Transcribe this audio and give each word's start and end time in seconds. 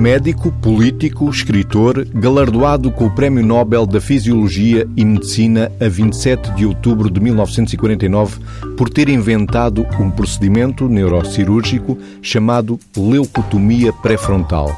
médico, 0.00 0.50
político, 0.50 1.28
escritor, 1.28 2.06
galardoado 2.06 2.90
com 2.90 3.04
o 3.04 3.10
Prémio 3.10 3.44
Nobel 3.44 3.84
da 3.84 4.00
Fisiologia 4.00 4.88
e 4.96 5.04
Medicina 5.04 5.70
a 5.78 5.88
27 5.90 6.54
de 6.54 6.64
outubro 6.64 7.10
de 7.10 7.20
1949 7.20 8.40
por 8.78 8.88
ter 8.88 9.10
inventado 9.10 9.86
um 10.00 10.10
procedimento 10.10 10.88
neurocirúrgico 10.88 11.98
chamado 12.22 12.80
leucotomia 12.96 13.92
pré-frontal. 13.92 14.74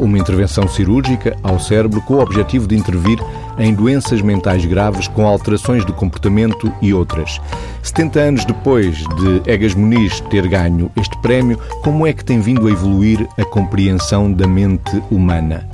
Uma 0.00 0.18
intervenção 0.18 0.66
cirúrgica 0.66 1.36
ao 1.44 1.60
cérebro 1.60 2.02
com 2.02 2.14
o 2.14 2.20
objetivo 2.20 2.66
de 2.66 2.76
intervir 2.76 3.20
em 3.58 3.74
doenças 3.74 4.22
mentais 4.22 4.64
graves 4.64 5.08
com 5.08 5.26
alterações 5.26 5.84
de 5.84 5.92
comportamento 5.92 6.72
e 6.80 6.92
outras. 6.92 7.40
70 7.82 8.20
anos 8.20 8.44
depois 8.44 8.96
de 8.96 9.42
Egas 9.50 9.74
Muniz 9.74 10.20
ter 10.22 10.46
ganho 10.46 10.90
este 10.96 11.16
prémio, 11.18 11.58
como 11.82 12.06
é 12.06 12.12
que 12.12 12.24
tem 12.24 12.40
vindo 12.40 12.66
a 12.66 12.70
evoluir 12.70 13.26
a 13.38 13.44
compreensão 13.44 14.32
da 14.32 14.46
mente 14.46 15.02
humana? 15.10 15.68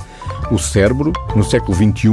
O 0.51 0.57
cérebro, 0.57 1.13
no 1.35 1.43
século 1.43 1.73
XXI, 1.75 2.09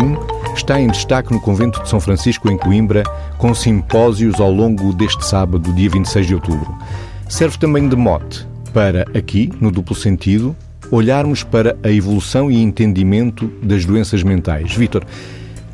está 0.54 0.80
em 0.80 0.88
destaque 0.88 1.32
no 1.32 1.40
Convento 1.40 1.82
de 1.82 1.88
São 1.88 2.00
Francisco, 2.00 2.50
em 2.50 2.56
Coimbra, 2.56 3.02
com 3.36 3.54
simpósios 3.54 4.40
ao 4.40 4.50
longo 4.50 4.92
deste 4.92 5.24
sábado, 5.26 5.72
dia 5.72 5.90
26 5.90 6.26
de 6.26 6.34
outubro. 6.34 6.74
Serve 7.28 7.58
também 7.58 7.88
de 7.88 7.96
mote 7.96 8.46
para, 8.72 9.04
aqui, 9.14 9.52
no 9.60 9.70
duplo 9.70 9.94
sentido, 9.94 10.56
olharmos 10.90 11.42
para 11.44 11.76
a 11.82 11.90
evolução 11.90 12.50
e 12.50 12.62
entendimento 12.62 13.46
das 13.62 13.84
doenças 13.84 14.22
mentais. 14.22 14.74
Vítor, 14.74 15.04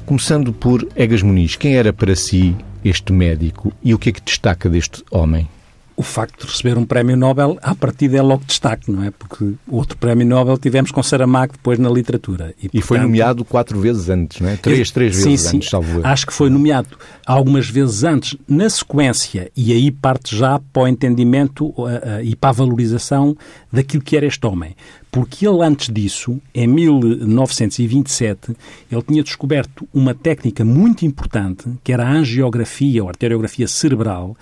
começando 0.06 0.52
por 0.52 0.86
Egas 0.94 1.20
Muniz, 1.20 1.56
quem 1.56 1.76
era 1.76 1.92
para 1.92 2.14
si 2.14 2.54
este 2.84 3.12
médico 3.12 3.72
e 3.82 3.92
o 3.92 3.98
que 3.98 4.10
é 4.10 4.12
que 4.12 4.22
destaca 4.22 4.70
deste 4.70 5.02
homem? 5.10 5.48
o 5.96 6.02
facto 6.02 6.44
de 6.44 6.52
receber 6.52 6.76
um 6.76 6.84
prémio 6.84 7.16
Nobel, 7.16 7.58
a 7.62 7.74
partir 7.74 8.14
é 8.14 8.20
logo 8.20 8.44
destaque, 8.44 8.92
não 8.92 9.02
é? 9.02 9.10
Porque 9.10 9.54
outro 9.66 9.96
prémio 9.96 10.26
Nobel 10.26 10.58
tivemos 10.58 10.90
com 10.90 11.02
Saramago 11.02 11.54
depois 11.54 11.78
na 11.78 11.88
literatura. 11.88 12.54
E, 12.58 12.68
portanto, 12.68 12.74
e 12.74 12.82
foi 12.82 12.98
nomeado 12.98 13.44
quatro 13.46 13.80
vezes 13.80 14.10
antes, 14.10 14.40
não 14.40 14.50
é? 14.50 14.56
Três, 14.56 14.90
três 14.90 15.16
vezes 15.16 15.40
sim, 15.40 15.56
antes, 15.56 15.70
salvo 15.70 16.00
eu. 16.00 16.06
Acho 16.06 16.26
que 16.26 16.34
foi 16.34 16.50
nomeado 16.50 16.90
algumas 17.24 17.70
vezes 17.70 18.04
antes, 18.04 18.36
na 18.46 18.68
sequência, 18.68 19.50
e 19.56 19.72
aí 19.72 19.90
parte 19.90 20.36
já 20.36 20.60
para 20.70 20.82
o 20.82 20.88
entendimento 20.88 21.68
uh, 21.68 21.84
uh, 21.84 22.22
e 22.22 22.36
para 22.36 22.50
a 22.50 22.52
valorização 22.52 23.34
daquilo 23.72 24.02
que 24.02 24.18
era 24.18 24.26
este 24.26 24.46
homem. 24.46 24.76
Porque 25.16 25.48
ele, 25.48 25.62
antes 25.62 25.88
disso, 25.88 26.38
em 26.54 26.66
1927, 26.66 28.54
ele 28.92 29.02
tinha 29.02 29.22
descoberto 29.22 29.88
uma 29.90 30.12
técnica 30.12 30.62
muito 30.62 31.06
importante, 31.06 31.70
que 31.82 31.90
era 31.90 32.06
a 32.06 32.12
angiografia 32.12 33.02
ou 33.02 33.08
arteriografia 33.08 33.66
cerebral, 33.66 34.36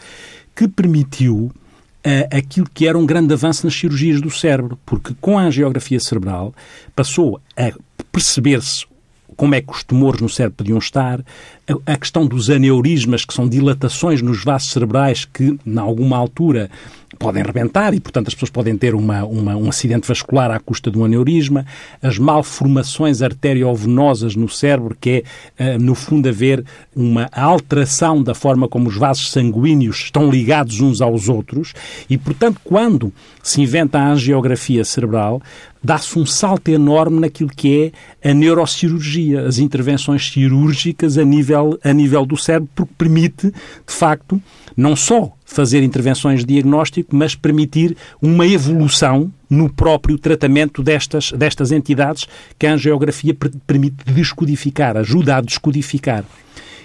que 0.52 0.66
permitiu 0.66 1.36
uh, 1.44 2.36
aquilo 2.36 2.68
que 2.74 2.88
era 2.88 2.98
um 2.98 3.06
grande 3.06 3.32
avanço 3.32 3.64
nas 3.64 3.72
cirurgias 3.72 4.20
do 4.20 4.32
cérebro, 4.32 4.76
porque 4.84 5.14
com 5.20 5.38
a 5.38 5.44
angiografia 5.44 6.00
cerebral 6.00 6.52
passou 6.96 7.40
a 7.56 7.70
perceber-se 8.10 8.84
como 9.36 9.54
é 9.54 9.60
que 9.60 9.70
os 9.70 9.84
tumores 9.84 10.20
no 10.20 10.28
cérebro 10.28 10.56
podiam 10.56 10.78
estar, 10.78 11.24
a, 11.86 11.96
questão 11.96 12.26
dos 12.26 12.50
aneurismas, 12.50 13.24
que 13.24 13.32
são 13.32 13.48
dilatações 13.48 14.20
nos 14.20 14.44
vasos 14.44 14.70
cerebrais 14.70 15.24
que, 15.24 15.58
em 15.66 15.78
alguma 15.78 16.16
altura, 16.16 16.70
podem 17.18 17.42
rebentar 17.42 17.94
e, 17.94 18.00
portanto, 18.00 18.28
as 18.28 18.34
pessoas 18.34 18.50
podem 18.50 18.76
ter 18.76 18.94
uma, 18.94 19.24
uma, 19.24 19.56
um 19.56 19.68
acidente 19.68 20.06
vascular 20.06 20.50
à 20.50 20.58
custa 20.58 20.90
de 20.90 20.98
um 20.98 21.04
aneurisma, 21.04 21.64
as 22.02 22.18
malformações 22.18 23.22
arteriovenosas 23.22 24.36
no 24.36 24.48
cérebro, 24.48 24.96
que 25.00 25.24
é, 25.58 25.76
uh, 25.76 25.82
no 25.82 25.94
fundo, 25.94 26.28
haver 26.28 26.64
uma 26.94 27.28
alteração 27.32 28.22
da 28.22 28.34
forma 28.34 28.68
como 28.68 28.88
os 28.88 28.96
vasos 28.96 29.30
sanguíneos 29.30 29.96
estão 30.04 30.30
ligados 30.30 30.80
uns 30.80 31.00
aos 31.00 31.28
outros. 31.28 31.72
E, 32.10 32.18
portanto, 32.18 32.60
quando 32.64 33.12
se 33.42 33.60
inventa 33.60 33.98
a 33.98 34.10
angiografia 34.10 34.84
cerebral, 34.84 35.40
dá-se 35.82 36.18
um 36.18 36.24
salto 36.24 36.68
enorme 36.68 37.20
naquilo 37.20 37.50
que 37.50 37.92
é 38.22 38.30
a 38.30 38.32
neurocirurgia, 38.32 39.46
as 39.46 39.58
intervenções 39.58 40.32
cirúrgicas 40.32 41.18
a 41.18 41.24
nível, 41.24 41.53
a 41.82 41.92
nível 41.92 42.24
do 42.26 42.36
cérebro, 42.36 42.68
porque 42.74 42.92
permite, 42.96 43.50
de 43.50 43.92
facto, 43.92 44.40
não 44.76 44.96
só 44.96 45.32
fazer 45.44 45.82
intervenções 45.82 46.40
de 46.40 46.46
diagnóstico, 46.46 47.14
mas 47.14 47.34
permitir 47.34 47.96
uma 48.20 48.46
evolução 48.46 49.32
no 49.48 49.72
próprio 49.72 50.18
tratamento 50.18 50.82
destas, 50.82 51.30
destas 51.32 51.70
entidades 51.70 52.26
que 52.58 52.66
a 52.66 52.72
angiografia 52.72 53.36
permite 53.66 54.04
descodificar, 54.06 54.96
ajuda 54.96 55.36
a 55.36 55.40
descodificar. 55.40 56.24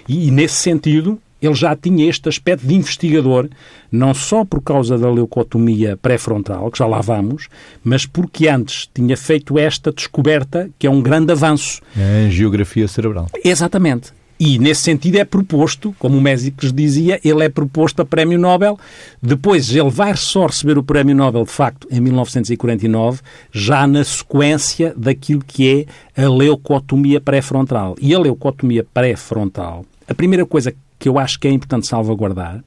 E, 0.08 0.28
e 0.28 0.30
nesse 0.30 0.54
sentido, 0.54 1.18
ele 1.40 1.54
já 1.54 1.74
tinha 1.74 2.08
este 2.08 2.28
aspecto 2.28 2.66
de 2.66 2.74
investigador, 2.74 3.48
não 3.90 4.12
só 4.12 4.44
por 4.44 4.60
causa 4.62 4.98
da 4.98 5.10
leucotomia 5.10 5.96
pré-frontal, 5.96 6.70
que 6.70 6.78
já 6.78 6.86
lá 6.86 7.00
vamos, 7.00 7.48
mas 7.82 8.04
porque 8.04 8.46
antes 8.46 8.88
tinha 8.94 9.16
feito 9.16 9.58
esta 9.58 9.90
descoberta, 9.90 10.68
que 10.78 10.86
é 10.86 10.90
um 10.90 11.00
grande 11.00 11.32
avanço. 11.32 11.80
A 11.96 12.26
angiografia 12.26 12.86
cerebral. 12.86 13.26
Exatamente. 13.42 14.12
E, 14.40 14.58
nesse 14.58 14.80
sentido, 14.80 15.16
é 15.16 15.24
proposto, 15.24 15.94
como 15.98 16.16
o 16.16 16.20
Mésicles 16.20 16.72
dizia, 16.72 17.20
ele 17.22 17.44
é 17.44 17.50
proposto 17.50 18.00
a 18.00 18.06
Prémio 18.06 18.38
Nobel. 18.38 18.78
Depois, 19.20 19.68
ele 19.68 19.90
vai 19.90 20.16
só 20.16 20.46
receber 20.46 20.78
o 20.78 20.82
Prémio 20.82 21.14
Nobel, 21.14 21.44
de 21.44 21.50
facto, 21.50 21.86
em 21.90 22.00
1949, 22.00 23.20
já 23.52 23.86
na 23.86 24.02
sequência 24.02 24.94
daquilo 24.96 25.44
que 25.46 25.86
é 26.16 26.24
a 26.24 26.26
leucotomia 26.30 27.20
pré-frontal. 27.20 27.94
E 28.00 28.14
a 28.14 28.18
leucotomia 28.18 28.82
pré-frontal, 28.94 29.84
a 30.08 30.14
primeira 30.14 30.46
coisa 30.46 30.74
que 30.98 31.06
eu 31.06 31.18
acho 31.18 31.38
que 31.38 31.46
é 31.46 31.50
importante 31.50 31.86
salvaguardar 31.86 32.64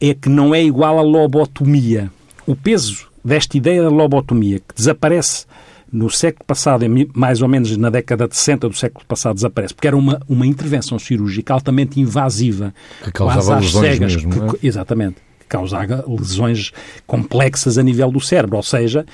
é 0.00 0.14
que 0.14 0.28
não 0.28 0.54
é 0.54 0.62
igual 0.62 1.00
à 1.00 1.02
lobotomia. 1.02 2.12
O 2.46 2.54
peso 2.54 3.08
desta 3.24 3.56
ideia 3.56 3.82
da 3.82 3.88
lobotomia, 3.88 4.60
que 4.60 4.74
desaparece 4.76 5.46
no 5.92 6.08
século 6.08 6.44
passado, 6.46 6.86
mais 7.14 7.42
ou 7.42 7.48
menos 7.48 7.76
na 7.76 7.90
década 7.90 8.26
de 8.26 8.34
60 8.34 8.68
do 8.70 8.76
século 8.76 9.04
passado, 9.06 9.34
desaparece, 9.34 9.74
porque 9.74 9.86
era 9.86 9.96
uma, 9.96 10.20
uma 10.26 10.46
intervenção 10.46 10.98
cirúrgica 10.98 11.52
altamente 11.52 12.00
invasiva, 12.00 12.72
que 13.04 13.12
causava 13.12 13.60
lesões 13.60 13.72
cegas, 13.72 14.16
mesmo, 14.16 14.50
que, 14.56 14.56
é? 14.56 14.68
exatamente, 14.68 15.16
que 15.38 15.46
causava 15.46 16.02
lesões 16.08 16.72
complexas 17.06 17.76
a 17.76 17.82
nível 17.82 18.10
do 18.10 18.20
cérebro, 18.20 18.56
ou 18.56 18.62
seja, 18.62 19.04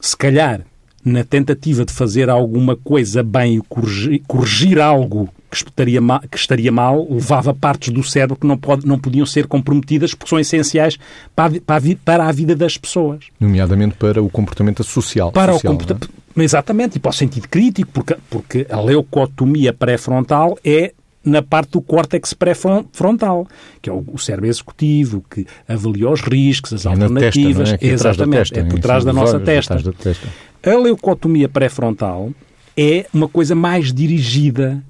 se 0.00 0.16
calhar 0.16 0.62
na 1.04 1.22
tentativa 1.22 1.84
de 1.84 1.92
fazer 1.92 2.28
alguma 2.28 2.74
coisa 2.74 3.22
bem, 3.22 3.60
corrigir, 3.68 4.20
corrigir 4.26 4.80
algo 4.80 5.28
que 5.50 5.56
estaria, 5.56 6.00
mal, 6.00 6.20
que 6.30 6.36
estaria 6.36 6.70
mal, 6.70 7.06
levava 7.10 7.54
partes 7.54 7.92
do 7.92 8.02
cérebro 8.02 8.36
que 8.36 8.46
não, 8.46 8.56
pode, 8.56 8.86
não 8.86 8.98
podiam 8.98 9.26
ser 9.26 9.46
comprometidas 9.46 10.14
porque 10.14 10.28
são 10.28 10.38
essenciais 10.38 10.98
para 11.34 11.56
a, 11.56 11.60
para 11.60 11.76
a, 11.76 11.96
para 12.04 12.26
a 12.26 12.32
vida 12.32 12.54
das 12.54 12.76
pessoas. 12.76 13.26
Nomeadamente 13.40 13.96
para 13.96 14.22
o 14.22 14.28
comportamento 14.28 14.84
social. 14.84 15.32
Para 15.32 15.52
social, 15.52 15.72
o 15.72 15.76
comportamento. 15.76 16.10
É? 16.36 16.42
Exatamente, 16.42 16.96
e 16.96 17.00
para 17.00 17.10
o 17.10 17.14
sentido 17.14 17.48
crítico, 17.48 17.90
porque, 17.92 18.16
porque 18.30 18.66
a 18.70 18.80
leucotomia 18.80 19.72
pré-frontal 19.72 20.56
é 20.64 20.92
na 21.24 21.42
parte 21.42 21.72
do 21.72 21.80
córtex 21.80 22.32
pré-frontal, 22.32 23.46
que 23.82 23.90
é 23.90 23.92
o, 23.92 24.18
cérebro 24.18 24.48
executivo, 24.48 25.24
que 25.28 25.46
avalia 25.68 26.08
os 26.08 26.20
riscos, 26.20 26.72
as 26.72 26.86
é 26.86 26.88
alternativas. 26.88 27.70
Testa, 27.70 27.86
é? 27.86 27.88
Exatamente, 27.88 28.38
testa, 28.38 28.60
é 28.60 28.64
por 28.64 28.78
trás 28.78 29.04
da 29.04 29.12
nossa 29.12 29.34
olhos, 29.34 29.44
testa. 29.44 29.74
Da 29.76 29.92
testa. 29.92 30.28
A 30.64 30.76
leucotomia 30.76 31.48
pré-frontal 31.48 32.30
é 32.76 33.06
uma 33.12 33.28
coisa 33.28 33.54
mais 33.54 33.92
dirigida, 33.92 34.82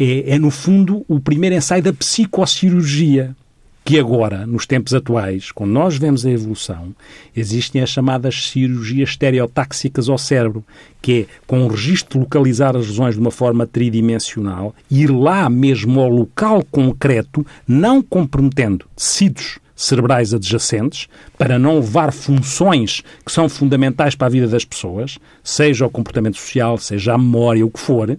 é, 0.00 0.30
é, 0.30 0.38
no 0.38 0.50
fundo, 0.50 1.04
o 1.06 1.20
primeiro 1.20 1.54
ensaio 1.54 1.82
da 1.82 1.92
psicocirurgia, 1.92 3.36
que 3.84 3.98
agora, 3.98 4.46
nos 4.46 4.64
tempos 4.64 4.94
atuais, 4.94 5.52
quando 5.52 5.72
nós 5.72 5.98
vemos 5.98 6.24
a 6.24 6.30
evolução, 6.30 6.94
existem 7.36 7.82
as 7.82 7.90
chamadas 7.90 8.48
cirurgias 8.48 9.10
estereotáxicas 9.10 10.08
ao 10.08 10.16
cérebro, 10.16 10.64
que 11.02 11.22
é, 11.22 11.26
com 11.46 11.64
o 11.64 11.68
registro, 11.68 12.20
localizar 12.20 12.74
as 12.76 12.86
lesões 12.86 13.14
de 13.14 13.20
uma 13.20 13.30
forma 13.30 13.66
tridimensional, 13.66 14.74
ir 14.90 15.10
lá 15.10 15.50
mesmo 15.50 16.00
ao 16.00 16.08
local 16.08 16.64
concreto, 16.70 17.44
não 17.68 18.00
comprometendo 18.00 18.86
tecidos 18.96 19.58
cerebrais 19.80 20.34
adjacentes, 20.34 21.08
para 21.38 21.58
não 21.58 21.76
levar 21.76 22.12
funções 22.12 23.02
que 23.24 23.32
são 23.32 23.48
fundamentais 23.48 24.14
para 24.14 24.26
a 24.26 24.30
vida 24.30 24.46
das 24.46 24.64
pessoas, 24.64 25.18
seja 25.42 25.86
o 25.86 25.90
comportamento 25.90 26.36
social, 26.36 26.76
seja 26.76 27.14
a 27.14 27.18
memória, 27.18 27.64
o 27.64 27.70
que 27.70 27.80
for, 27.80 28.16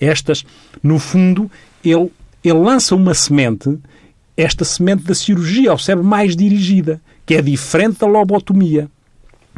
estas, 0.00 0.44
no 0.82 0.98
fundo, 0.98 1.50
ele, 1.84 2.10
ele 2.42 2.58
lança 2.58 2.94
uma 2.94 3.14
semente, 3.14 3.78
esta 4.36 4.64
semente 4.64 5.04
da 5.04 5.14
cirurgia 5.14 5.70
ao 5.70 5.78
cérebro 5.78 6.04
mais 6.04 6.34
dirigida, 6.34 7.00
que 7.24 7.34
é 7.34 7.42
diferente 7.42 8.00
da 8.00 8.06
lobotomia 8.06 8.90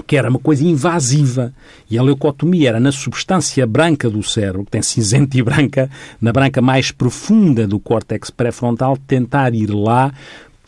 que 0.07 0.17
era 0.17 0.31
uma 0.31 0.39
coisa 0.39 0.65
invasiva. 0.65 1.53
E 1.91 1.99
a 1.99 2.03
leucotomia 2.03 2.69
era 2.69 2.81
na 2.81 2.93
substância 2.93 3.67
branca 3.67 4.09
do 4.09 4.23
cérebro, 4.23 4.65
que 4.65 4.71
tem 4.71 4.81
cinzenta 4.81 5.37
e 5.37 5.43
branca, 5.43 5.91
na 6.21 6.33
branca 6.33 6.63
mais 6.63 6.91
profunda 6.91 7.67
do 7.67 7.81
córtex 7.81 8.31
pré-frontal, 8.31 8.97
tentar 8.97 9.55
ir 9.55 9.71
lá 9.71 10.13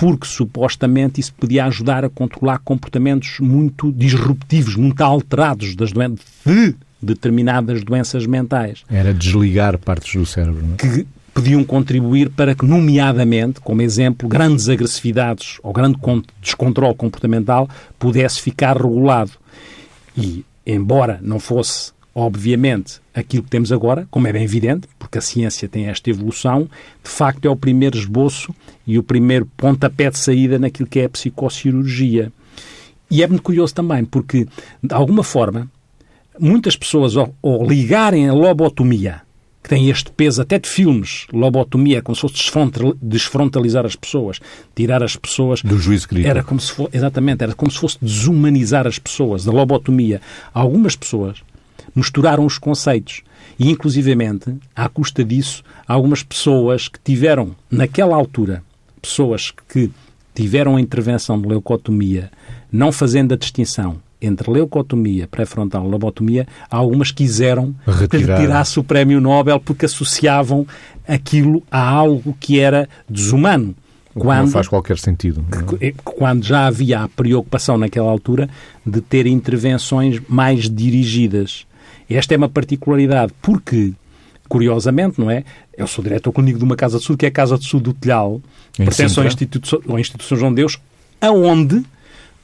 porque 0.01 0.27
supostamente 0.27 1.21
isso 1.21 1.35
podia 1.35 1.67
ajudar 1.67 2.07
a 2.07 2.09
controlar 2.09 2.61
comportamentos 2.61 3.39
muito 3.39 3.93
disruptivos, 3.93 4.75
muito 4.75 5.03
alterados 5.03 5.77
das 5.77 5.93
doenças, 5.93 6.25
de 6.47 6.75
determinadas 7.03 7.85
doenças 7.85 8.25
mentais. 8.25 8.83
Era 8.89 9.13
desligar 9.13 9.77
partes 9.77 10.19
do 10.19 10.25
cérebro, 10.25 10.65
não 10.65 10.73
é? 10.73 10.77
Que 10.79 11.07
podiam 11.35 11.63
contribuir 11.63 12.31
para 12.31 12.55
que, 12.55 12.65
nomeadamente, 12.65 13.61
como 13.61 13.83
exemplo, 13.83 14.27
grandes 14.27 14.71
agressividades 14.71 15.59
ou 15.63 15.71
grande 15.71 15.99
descontrole 16.41 16.95
comportamental 16.95 17.69
pudesse 17.99 18.41
ficar 18.41 18.79
regulado. 18.79 19.33
E, 20.17 20.47
embora 20.67 21.21
não 21.23 21.39
fosse 21.39 21.93
Obviamente, 22.15 23.01
aquilo 23.15 23.43
que 23.43 23.51
temos 23.51 23.73
agora, 23.73 24.07
como 24.11 24.27
é 24.27 24.33
bem 24.33 24.45
evidente, 24.45 24.89
porque 24.99 25.19
a 25.19 25.21
ciência 25.21 25.69
tem 25.69 25.87
esta 25.87 26.11
evolução, 26.11 26.69
de 27.03 27.11
facto 27.11 27.45
é 27.45 27.51
o 27.51 27.57
primeiro 27.57 27.97
esboço 27.97 28.55
e 28.87 28.99
o 28.99 29.03
primeiro 29.03 29.47
pontapé 29.57 30.11
de 30.11 30.19
saída 30.19 30.59
naquilo 30.59 30.89
que 30.89 31.01
é 31.01 31.05
a 31.05 31.09
psicocirurgia. 31.09 32.33
E 33.11 33.23
é 33.23 33.27
muito 33.27 33.43
curioso 33.43 33.75
também, 33.75 34.05
porque, 34.05 34.47
de 34.83 34.95
alguma 34.95 35.25
forma, 35.25 35.69
muitas 36.39 36.77
pessoas, 36.77 37.17
ao, 37.17 37.35
ao 37.43 37.67
ligarem 37.67 38.29
a 38.29 38.33
lobotomia, 38.33 39.23
que 39.63 39.69
tem 39.69 39.91
este 39.91 40.11
peso 40.13 40.41
até 40.41 40.59
de 40.59 40.69
filmes, 40.69 41.27
lobotomia, 41.33 41.99
é 41.99 42.01
como 42.01 42.15
se 42.15 42.23
fosse 42.23 42.37
desfrontalizar 43.03 43.85
as 43.85 43.97
pessoas, 43.97 44.41
tirar 44.75 45.03
as 45.03 45.17
pessoas... 45.17 45.61
Do 45.63 45.77
juízo 45.77 46.09
crítico. 46.09 46.31
Era 46.31 46.43
como 46.43 46.61
se 46.61 46.73
fosse, 46.73 46.97
exatamente, 46.97 47.43
era 47.43 47.55
como 47.55 47.71
se 47.71 47.79
fosse 47.79 47.99
desumanizar 48.01 48.87
as 48.87 48.99
pessoas, 48.99 49.45
da 49.45 49.53
lobotomia. 49.53 50.23
Algumas 50.55 50.97
pessoas 50.97 51.43
misturaram 51.95 52.45
os 52.45 52.59
conceitos 52.59 53.23
e, 53.59 53.71
inclusivamente, 53.71 54.55
à 54.75 54.89
custa 54.89 55.25
disso, 55.25 55.63
algumas 55.87 56.23
pessoas 56.23 56.89
que 56.89 56.99
tiveram, 57.03 57.55
naquela 57.71 58.17
altura, 58.17 58.63
pessoas 59.01 59.53
que 59.69 59.91
tiveram 60.35 60.77
a 60.77 60.81
intervenção 60.81 61.41
de 61.41 61.49
leucotomia, 61.49 62.31
não 62.73 62.91
fazendo 62.93 63.35
a 63.35 63.37
distinção 63.37 63.99
entre 64.21 64.51
leucotomia 64.51 65.27
pré-frontal 65.27 65.87
e 65.87 65.91
lobotomia, 65.91 66.47
algumas 66.71 67.11
quiseram 67.11 67.75
Retirar. 67.87 68.09
que 68.09 68.17
retirasse 68.17 68.79
o 68.79 68.85
prémio 68.85 69.21
Nobel 69.21 69.59
porque 69.59 69.87
associavam 69.87 70.67
aquilo 71.09 71.63
a 71.71 71.83
algo 71.83 72.37
que 72.39 72.61
era 72.61 72.89
desumano. 73.09 73.75
Quando, 74.13 74.47
não 74.47 74.49
faz 74.49 74.69
qualquer 74.69 74.99
sentido. 74.99 75.45
É? 75.81 75.93
Quando 76.05 76.45
já 76.45 76.67
havia 76.67 77.03
a 77.03 77.09
preocupação 77.09 77.79
naquela 77.79 78.11
altura 78.11 78.51
de 78.85 79.01
ter 79.01 79.27
intervenções 79.27 80.21
mais 80.29 80.69
dirigidas. 80.69 81.65
Esta 82.17 82.35
é 82.35 82.37
uma 82.37 82.49
particularidade, 82.49 83.33
porque, 83.41 83.93
curiosamente, 84.49 85.21
não 85.21 85.31
é? 85.31 85.45
Eu 85.77 85.87
sou 85.87 86.03
diretor 86.03 86.33
clínico 86.33 86.59
de 86.59 86.65
uma 86.65 86.77
Casa 86.77 86.99
de 86.99 87.05
Saúde, 87.05 87.19
que 87.19 87.27
é 87.27 87.29
a 87.29 87.33
Casa 87.33 87.57
de 87.57 87.69
Saúde 87.69 87.85
do 87.85 87.95
Telhal, 87.95 88.41
pertence 88.77 89.19
ao 89.19 89.27
Instituto, 89.27 89.83
ao 89.89 89.99
Instituto 89.99 90.37
João 90.37 90.51
de 90.51 90.57
Deus, 90.57 90.79
aonde 91.21 91.83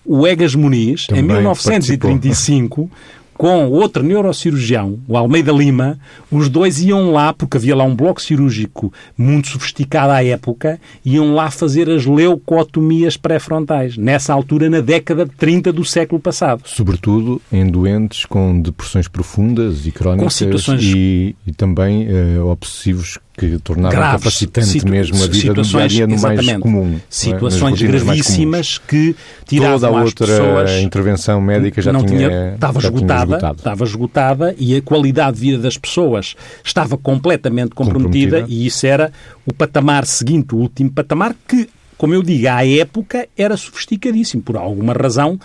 o 0.05 0.27
Egas 0.27 0.55
Muniz, 0.55 1.07
Também 1.07 1.25
em 1.25 1.27
1935, 1.27 2.83
participou 2.85 2.91
com 3.37 3.69
outro 3.69 4.03
neurocirurgião, 4.03 4.99
o 5.06 5.17
Almeida 5.17 5.53
Lima, 5.53 5.99
os 6.31 6.49
dois 6.49 6.81
iam 6.81 7.12
lá, 7.12 7.33
porque 7.33 7.56
havia 7.56 7.77
lá 7.77 7.85
um 7.85 7.94
bloco 7.94 8.21
cirúrgico 8.21 8.93
muito 9.17 9.49
sofisticado 9.49 10.12
à 10.12 10.25
época, 10.25 10.81
iam 11.05 11.35
lá 11.35 11.50
fazer 11.50 11.91
as 11.91 12.06
leucotomias 12.06 13.17
pré-frontais, 13.17 13.97
nessa 13.97 14.33
altura, 14.33 14.71
na 14.71 14.81
década 14.81 15.25
de 15.25 15.33
30 15.33 15.73
do 15.73 15.85
século 15.85 16.21
passado. 16.21 16.62
Sobretudo 16.65 17.41
em 17.53 17.67
doentes 17.67 18.25
com 18.25 18.61
depressões 18.61 19.09
profundas 19.09 19.87
e 19.87 19.93
crónicas 19.93 20.35
situações... 20.35 20.82
e, 20.82 21.37
e, 21.47 21.53
também 21.53 22.06
uh, 22.09 22.47
obsessivos 22.47 23.19
que 23.37 23.59
tornaram 23.59 23.94
Graves, 23.94 24.23
capacitante 24.23 24.85
mesmo 24.87 25.23
a 25.23 25.27
vida 25.27 25.55
do 25.55 25.62
dia 25.62 26.06
no 26.06 26.19
mais 26.19 26.53
comum. 26.59 26.97
É? 26.97 27.00
Situações 27.11 27.83
é? 27.83 27.87
gravíssimas 27.87 28.79
que 28.79 29.15
tiravam 29.44 29.79
Toda 29.81 29.87
a 29.88 30.03
outra 30.03 30.27
pessoas, 30.27 30.71
intervenção 30.81 31.41
médica 31.41 31.83
já 31.83 31.93
não 31.93 32.05
tinha, 32.05 32.29
tinha 32.29 32.55
estava 32.55 32.81
já 32.81 32.88
esgotada, 32.88 33.38
tinha 33.38 33.53
estava 33.53 33.85
esgotada 33.85 34.55
e 34.59 34.77
a 34.77 34.83
qualidade 34.83 35.37
de 35.37 35.43
vida 35.43 35.59
das 35.59 35.77
pessoas 35.77 36.35
estava 36.65 36.97
completamente 36.97 37.75
comprometida, 37.75 38.41
comprometida 38.41 38.55
e 38.55 38.67
isso 38.67 38.87
era 38.87 39.12
o 39.44 39.53
patamar 39.53 40.06
seguinte, 40.06 40.55
o 40.55 40.59
último 40.59 40.91
patamar 40.91 41.35
que, 41.47 41.69
como 41.99 42.15
eu 42.15 42.23
digo, 42.23 42.49
à 42.49 42.67
época 42.67 43.29
era 43.37 43.56
sofisticadíssimo. 43.56 44.43
Por 44.43 44.56
alguma 44.56 44.93
razão, 44.93 45.39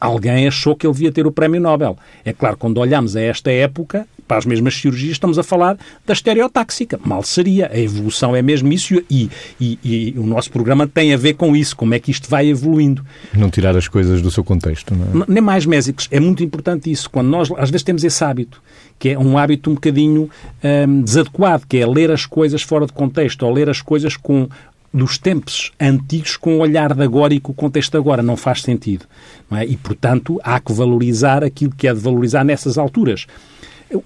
alguém 0.00 0.48
achou 0.48 0.74
que 0.74 0.86
ele 0.86 0.94
devia 0.94 1.12
ter 1.12 1.26
o 1.26 1.32
Prémio 1.32 1.60
Nobel. 1.60 1.96
É 2.24 2.32
claro, 2.32 2.56
quando 2.56 2.78
olhamos 2.78 3.16
a 3.16 3.20
esta 3.20 3.50
época, 3.50 4.06
para 4.30 4.38
as 4.38 4.46
mesmas 4.46 4.76
cirurgias, 4.76 5.10
estamos 5.10 5.40
a 5.40 5.42
falar 5.42 5.76
da 6.06 6.12
estereotáxica. 6.12 7.00
Mal 7.04 7.20
seria. 7.24 7.68
A 7.72 7.76
evolução 7.76 8.36
é 8.36 8.40
mesmo 8.40 8.72
isso 8.72 9.02
e, 9.10 9.28
e, 9.60 9.76
e, 9.82 10.14
o 10.16 10.22
nosso 10.24 10.52
programa 10.52 10.86
tem 10.86 11.12
a 11.12 11.16
ver 11.16 11.34
com 11.34 11.56
isso, 11.56 11.74
como 11.74 11.94
é 11.94 11.98
que 11.98 12.12
isto 12.12 12.30
vai 12.30 12.46
evoluindo. 12.46 13.04
Não 13.34 13.50
tirar 13.50 13.76
as 13.76 13.88
coisas 13.88 14.22
do 14.22 14.30
seu 14.30 14.44
contexto, 14.44 14.94
não 14.94 15.22
é? 15.22 15.24
Nem 15.26 15.42
mais 15.42 15.66
mésicos. 15.66 16.06
É 16.12 16.20
muito 16.20 16.44
importante 16.44 16.88
isso. 16.88 17.10
Quando 17.10 17.26
nós, 17.26 17.50
às 17.58 17.70
vezes, 17.70 17.82
temos 17.82 18.04
esse 18.04 18.22
hábito, 18.22 18.62
que 19.00 19.08
é 19.08 19.18
um 19.18 19.36
hábito 19.36 19.68
um 19.68 19.74
bocadinho 19.74 20.30
hum, 20.62 21.02
desadequado, 21.02 21.64
que 21.68 21.78
é 21.78 21.84
ler 21.84 22.12
as 22.12 22.24
coisas 22.24 22.62
fora 22.62 22.86
de 22.86 22.92
contexto, 22.92 23.42
ou 23.42 23.52
ler 23.52 23.68
as 23.68 23.82
coisas 23.82 24.16
com 24.16 24.48
dos 24.92 25.18
tempos 25.18 25.72
antigos 25.80 26.36
com 26.36 26.56
o 26.56 26.60
olhar 26.60 26.94
de 26.94 27.02
agora 27.02 27.32
e 27.32 27.40
com 27.40 27.52
o 27.52 27.54
contexto 27.54 27.92
de 27.92 27.98
agora. 27.98 28.22
Não 28.22 28.36
faz 28.36 28.62
sentido. 28.62 29.06
Não 29.50 29.58
é? 29.58 29.64
E, 29.64 29.76
portanto, 29.76 30.40
há 30.42 30.58
que 30.60 30.72
valorizar 30.72 31.44
aquilo 31.44 31.72
que 31.76 31.86
é 31.86 31.94
de 31.94 32.00
valorizar 32.00 32.44
nessas 32.44 32.76
alturas. 32.76 33.26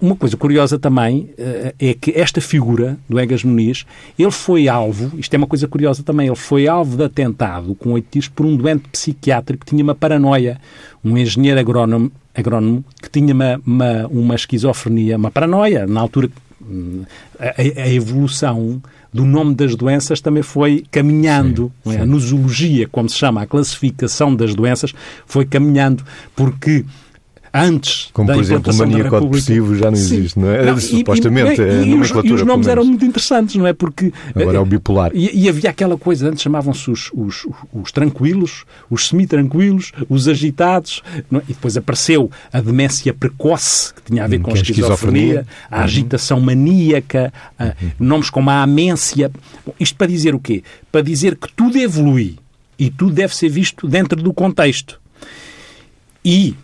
Uma 0.01 0.15
coisa 0.15 0.35
curiosa 0.35 0.79
também 0.79 1.29
uh, 1.37 1.75
é 1.79 1.93
que 1.93 2.11
esta 2.15 2.41
figura 2.41 2.97
do 3.07 3.19
Egas 3.19 3.43
Muniz, 3.43 3.85
ele 4.17 4.31
foi 4.31 4.67
alvo, 4.67 5.17
isto 5.19 5.31
é 5.35 5.37
uma 5.37 5.45
coisa 5.45 5.67
curiosa 5.67 6.01
também, 6.01 6.25
ele 6.25 6.35
foi 6.35 6.67
alvo 6.67 6.97
de 6.97 7.03
atentado 7.03 7.75
com 7.75 7.91
oito 7.91 8.07
tiros 8.09 8.27
por 8.27 8.47
um 8.47 8.57
doente 8.57 8.89
psiquiátrico 8.89 9.63
que 9.63 9.69
tinha 9.69 9.83
uma 9.83 9.93
paranoia, 9.93 10.59
um 11.03 11.15
engenheiro 11.15 11.59
agrónomo, 11.59 12.11
agrónomo 12.33 12.83
que 12.99 13.11
tinha 13.11 13.31
uma, 13.31 13.61
uma, 13.63 14.07
uma 14.07 14.35
esquizofrenia, 14.35 15.17
uma 15.17 15.29
paranoia, 15.29 15.85
na 15.85 16.01
altura 16.01 16.31
hum, 16.59 17.03
a, 17.39 17.83
a, 17.83 17.93
evolução 17.93 18.81
do 19.15 19.23
nome 19.23 19.55
das 19.55 19.75
doenças 19.75 20.19
também 20.19 20.43
foi 20.43 20.83
caminhando. 20.91 21.71
Sim, 21.85 21.95
é? 21.95 22.01
A 22.01 22.05
nosologia, 22.05 22.85
como 22.85 23.07
se 23.07 23.15
chama, 23.15 23.41
a 23.41 23.45
classificação 23.47 24.35
das 24.35 24.53
doenças, 24.53 24.93
foi 25.25 25.45
caminhando, 25.45 26.03
porque 26.35 26.83
antes 27.55 28.09
Como, 28.11 28.31
por 28.31 28.41
exemplo, 28.41 28.73
o 28.73 28.75
maníaco 28.75 29.21
depressivo 29.21 29.75
já 29.75 29.89
não 29.89 29.97
existe, 29.97 30.33
Sim. 30.33 30.41
não 30.41 30.51
é? 30.51 30.65
Não, 30.65 30.77
Supostamente, 30.77 31.61
e, 31.61 31.63
e, 31.63 31.89
e, 31.91 31.95
os, 31.95 32.09
e 32.09 32.33
os 32.33 32.43
nomes 32.43 32.67
eram 32.67 32.83
muito 32.83 33.05
interessantes, 33.05 33.55
não 33.55 33.65
é? 33.65 33.71
Porque... 33.71 34.11
Agora 34.35 34.57
é 34.57 34.59
o 34.59 34.65
bipolar. 34.65 35.11
E, 35.13 35.43
e 35.43 35.49
havia 35.49 35.69
aquela 35.69 35.97
coisa, 35.97 36.27
antes 36.27 36.41
chamavam-se 36.41 36.91
os, 36.91 37.09
os, 37.13 37.47
os, 37.73 37.91
tranquilos, 37.91 38.65
os 38.89 39.07
semi-tranquilos, 39.07 39.93
os 40.09 40.27
agitados, 40.27 41.01
é? 41.15 41.37
e 41.47 41.53
depois 41.53 41.77
apareceu 41.77 42.29
a 42.51 42.59
demência 42.59 43.13
precoce, 43.13 43.93
que 43.93 44.01
tinha 44.01 44.25
a 44.25 44.27
ver 44.27 44.39
hum, 44.39 44.43
com 44.43 44.51
a 44.51 44.55
esquizofrenia, 44.55 45.41
esquizofrenia, 45.41 45.47
a 45.71 45.77
uhum. 45.77 45.83
agitação 45.83 46.39
maníaca, 46.41 47.33
a, 47.57 47.65
uhum. 47.65 47.71
nomes 47.99 48.29
como 48.29 48.49
a 48.49 48.61
amência. 48.61 49.31
Isto 49.79 49.95
para 49.95 50.07
dizer 50.07 50.35
o 50.35 50.39
quê? 50.39 50.61
Para 50.91 51.01
dizer 51.01 51.37
que 51.37 51.47
tudo 51.53 51.77
evolui 51.77 52.37
e 52.77 52.89
tudo 52.89 53.13
deve 53.13 53.35
ser 53.35 53.49
visto 53.49 53.87
dentro 53.87 54.21
do 54.21 54.33
contexto. 54.33 54.99
E 56.23 56.55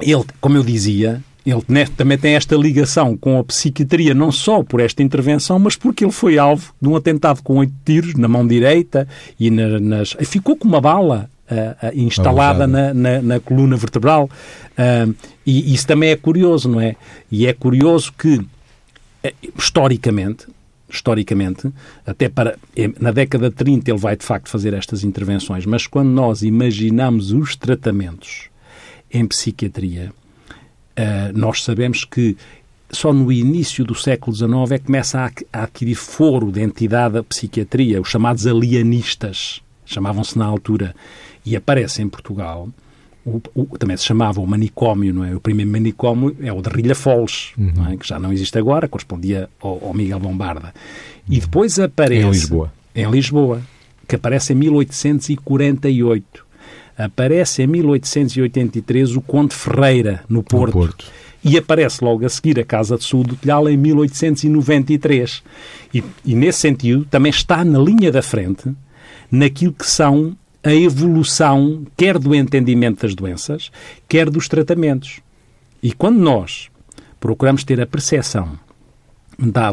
ele, 0.00 0.24
como 0.40 0.56
eu 0.56 0.62
dizia, 0.62 1.22
ele 1.44 1.62
também 1.96 2.18
tem 2.18 2.34
esta 2.34 2.54
ligação 2.54 3.16
com 3.16 3.38
a 3.38 3.44
psiquiatria, 3.44 4.14
não 4.14 4.30
só 4.30 4.62
por 4.62 4.80
esta 4.80 5.02
intervenção, 5.02 5.58
mas 5.58 5.76
porque 5.76 6.04
ele 6.04 6.12
foi 6.12 6.38
alvo 6.38 6.72
de 6.80 6.88
um 6.88 6.96
atentado 6.96 7.42
com 7.42 7.56
oito 7.58 7.72
tiros 7.84 8.14
na 8.14 8.28
mão 8.28 8.46
direita 8.46 9.08
e 9.38 9.50
na, 9.50 9.80
nas. 9.80 10.16
Ficou 10.20 10.56
com 10.56 10.68
uma 10.68 10.80
bala 10.80 11.30
uh, 11.50 11.86
uh, 11.86 11.98
instalada 11.98 12.66
na, 12.66 12.92
na, 12.92 13.22
na, 13.22 13.40
coluna 13.40 13.76
vertebral. 13.76 14.28
Uh, 14.72 15.14
e 15.46 15.74
isso 15.74 15.86
também 15.86 16.10
é 16.10 16.16
curioso, 16.16 16.68
não 16.68 16.80
é? 16.80 16.94
E 17.30 17.46
é 17.46 17.52
curioso 17.52 18.12
que, 18.16 18.40
historicamente, 19.58 20.46
historicamente, 20.88 21.70
até 22.06 22.28
para 22.28 22.56
na 23.00 23.12
década 23.12 23.48
de 23.48 23.56
30 23.56 23.90
ele 23.90 23.98
vai 23.98 24.16
de 24.16 24.24
facto 24.24 24.48
fazer 24.48 24.74
estas 24.74 25.04
intervenções, 25.04 25.64
mas 25.64 25.86
quando 25.86 26.08
nós 26.08 26.42
imaginamos 26.42 27.32
os 27.32 27.56
tratamentos 27.56 28.49
em 29.12 29.26
psiquiatria, 29.26 30.12
uh, 30.98 31.38
nós 31.38 31.62
sabemos 31.62 32.04
que 32.04 32.36
só 32.92 33.12
no 33.12 33.30
início 33.30 33.84
do 33.84 33.94
século 33.94 34.34
XIX 34.34 34.72
é 34.72 34.78
que 34.78 34.86
começa 34.86 35.20
a, 35.52 35.62
adquirir 35.62 35.94
foro 35.94 36.50
de 36.50 36.60
entidade 36.60 37.18
a 37.18 37.22
psiquiatria, 37.22 38.00
os 38.00 38.08
chamados 38.08 38.46
alienistas, 38.46 39.62
chamavam-se 39.86 40.38
na 40.38 40.44
altura, 40.44 40.94
e 41.44 41.56
aparece 41.56 42.02
em 42.02 42.08
Portugal. 42.08 42.68
O, 43.24 43.40
o, 43.54 43.78
também 43.78 43.96
se 43.96 44.04
chamava 44.04 44.40
o 44.40 44.46
manicômio, 44.46 45.12
não 45.12 45.24
é? 45.24 45.34
O 45.34 45.40
primeiro 45.40 45.70
manicômio 45.70 46.36
é 46.40 46.52
o 46.52 46.60
de 46.60 46.68
Rilha 46.70 46.94
Foles, 46.94 47.52
uhum. 47.56 47.92
é? 47.92 47.96
que 47.96 48.08
já 48.08 48.18
não 48.18 48.32
existe 48.32 48.58
agora, 48.58 48.88
correspondia 48.88 49.48
ao, 49.60 49.88
ao 49.88 49.94
Miguel 49.94 50.18
Bombarda. 50.18 50.68
Uhum. 51.28 51.36
E 51.36 51.40
depois 51.40 51.78
aparece... 51.78 52.26
Em 52.26 52.30
Lisboa. 52.30 52.72
Em 52.94 53.10
Lisboa, 53.10 53.62
que 54.08 54.16
aparece 54.16 54.52
em 54.52 54.56
1848 54.56 56.49
aparece 57.04 57.62
em 57.62 57.66
1883 57.66 59.16
o 59.16 59.20
Conde 59.20 59.54
Ferreira, 59.54 60.22
no 60.28 60.42
Porto. 60.42 60.78
No 60.78 60.86
Porto. 60.86 61.06
E 61.42 61.56
aparece 61.56 62.04
logo 62.04 62.24
a 62.24 62.28
seguir 62.28 62.60
a 62.60 62.64
Casa 62.64 62.98
de 62.98 63.04
Sul 63.04 63.24
do 63.24 63.34
Telhal 63.34 63.68
em 63.68 63.76
1893. 63.76 65.42
E, 65.94 66.04
e 66.24 66.34
nesse 66.34 66.58
sentido 66.58 67.06
também 67.06 67.30
está 67.30 67.64
na 67.64 67.78
linha 67.78 68.12
da 68.12 68.20
frente 68.20 68.70
naquilo 69.30 69.72
que 69.72 69.86
são 69.86 70.36
a 70.62 70.74
evolução 70.74 71.86
quer 71.96 72.18
do 72.18 72.34
entendimento 72.34 73.02
das 73.02 73.14
doenças, 73.14 73.70
quer 74.06 74.28
dos 74.28 74.48
tratamentos. 74.48 75.20
E 75.82 75.92
quando 75.92 76.18
nós 76.18 76.68
procuramos 77.18 77.64
ter 77.64 77.80
a 77.80 77.86
percepção 77.86 78.58
dá 79.40 79.72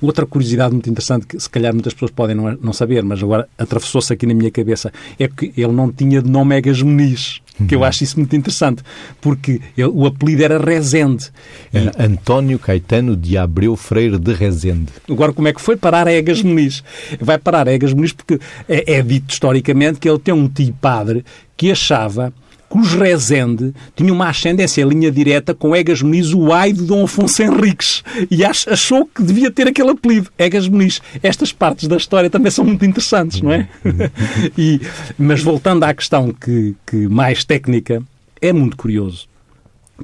outra 0.00 0.26
curiosidade 0.26 0.72
muito 0.72 0.90
interessante 0.90 1.26
que 1.26 1.38
se 1.38 1.48
calhar 1.48 1.72
muitas 1.72 1.92
pessoas 1.92 2.10
podem 2.10 2.34
não, 2.34 2.56
não 2.60 2.72
saber, 2.72 3.02
mas 3.02 3.22
agora 3.22 3.48
atravessou-se 3.56 4.12
aqui 4.12 4.26
na 4.26 4.34
minha 4.34 4.50
cabeça, 4.50 4.92
é 5.18 5.28
que 5.28 5.52
ele 5.56 5.72
não 5.72 5.90
tinha 5.92 6.20
de 6.20 6.30
nome 6.30 6.56
Egas 6.56 6.82
Muniz, 6.82 7.40
que 7.68 7.74
eu 7.74 7.80
uhum. 7.80 7.84
acho 7.84 8.02
isso 8.02 8.18
muito 8.18 8.34
interessante, 8.34 8.82
porque 9.20 9.60
ele, 9.76 9.88
o 9.88 10.06
apelido 10.06 10.42
era 10.42 10.58
Rezende. 10.58 11.30
Era 11.72 11.92
e, 11.98 12.02
António 12.02 12.58
Caetano 12.58 13.16
de 13.16 13.38
Abreu 13.38 13.76
Freire 13.76 14.18
de 14.18 14.32
Rezende. 14.32 14.92
Agora, 15.08 15.32
como 15.32 15.46
é 15.46 15.52
que 15.52 15.60
foi 15.60 15.76
parar 15.76 16.08
a 16.08 16.12
Egas 16.12 16.42
Muniz? 16.42 16.82
Vai 17.20 17.38
parar 17.38 17.68
a 17.68 17.72
Egas 17.72 17.92
Muniz 17.92 18.12
porque 18.12 18.40
é, 18.68 18.94
é 18.94 19.02
dito 19.02 19.32
historicamente 19.32 20.00
que 20.00 20.08
ele 20.08 20.18
tem 20.18 20.34
um 20.34 20.48
tio 20.48 20.74
padre 20.80 21.24
que 21.56 21.70
achava 21.70 22.32
que 22.74 22.78
os 22.80 22.92
Rezende 22.92 23.72
tinham 23.94 24.16
uma 24.16 24.28
ascendência 24.28 24.82
em 24.82 24.88
linha 24.88 25.08
direta 25.08 25.54
com 25.54 25.76
Egas 25.76 26.02
Muniz, 26.02 26.34
o 26.34 26.52
ai 26.52 26.72
de 26.72 26.82
Dom 26.82 27.04
Afonso 27.04 27.40
Henriques. 27.40 28.02
E 28.28 28.44
achou 28.44 29.06
que 29.06 29.22
devia 29.22 29.48
ter 29.48 29.68
aquele 29.68 29.90
apelido, 29.90 30.28
Egas 30.36 30.66
Muniz. 30.66 31.00
Estas 31.22 31.52
partes 31.52 31.86
da 31.86 31.96
história 31.96 32.28
também 32.28 32.50
são 32.50 32.64
muito 32.64 32.84
interessantes, 32.84 33.40
não 33.40 33.52
é? 33.52 33.68
e, 34.58 34.80
mas 35.16 35.40
voltando 35.40 35.84
à 35.84 35.94
questão 35.94 36.32
que, 36.32 36.74
que 36.84 37.06
mais 37.06 37.44
técnica, 37.44 38.02
é 38.40 38.52
muito 38.52 38.76
curioso. 38.76 39.28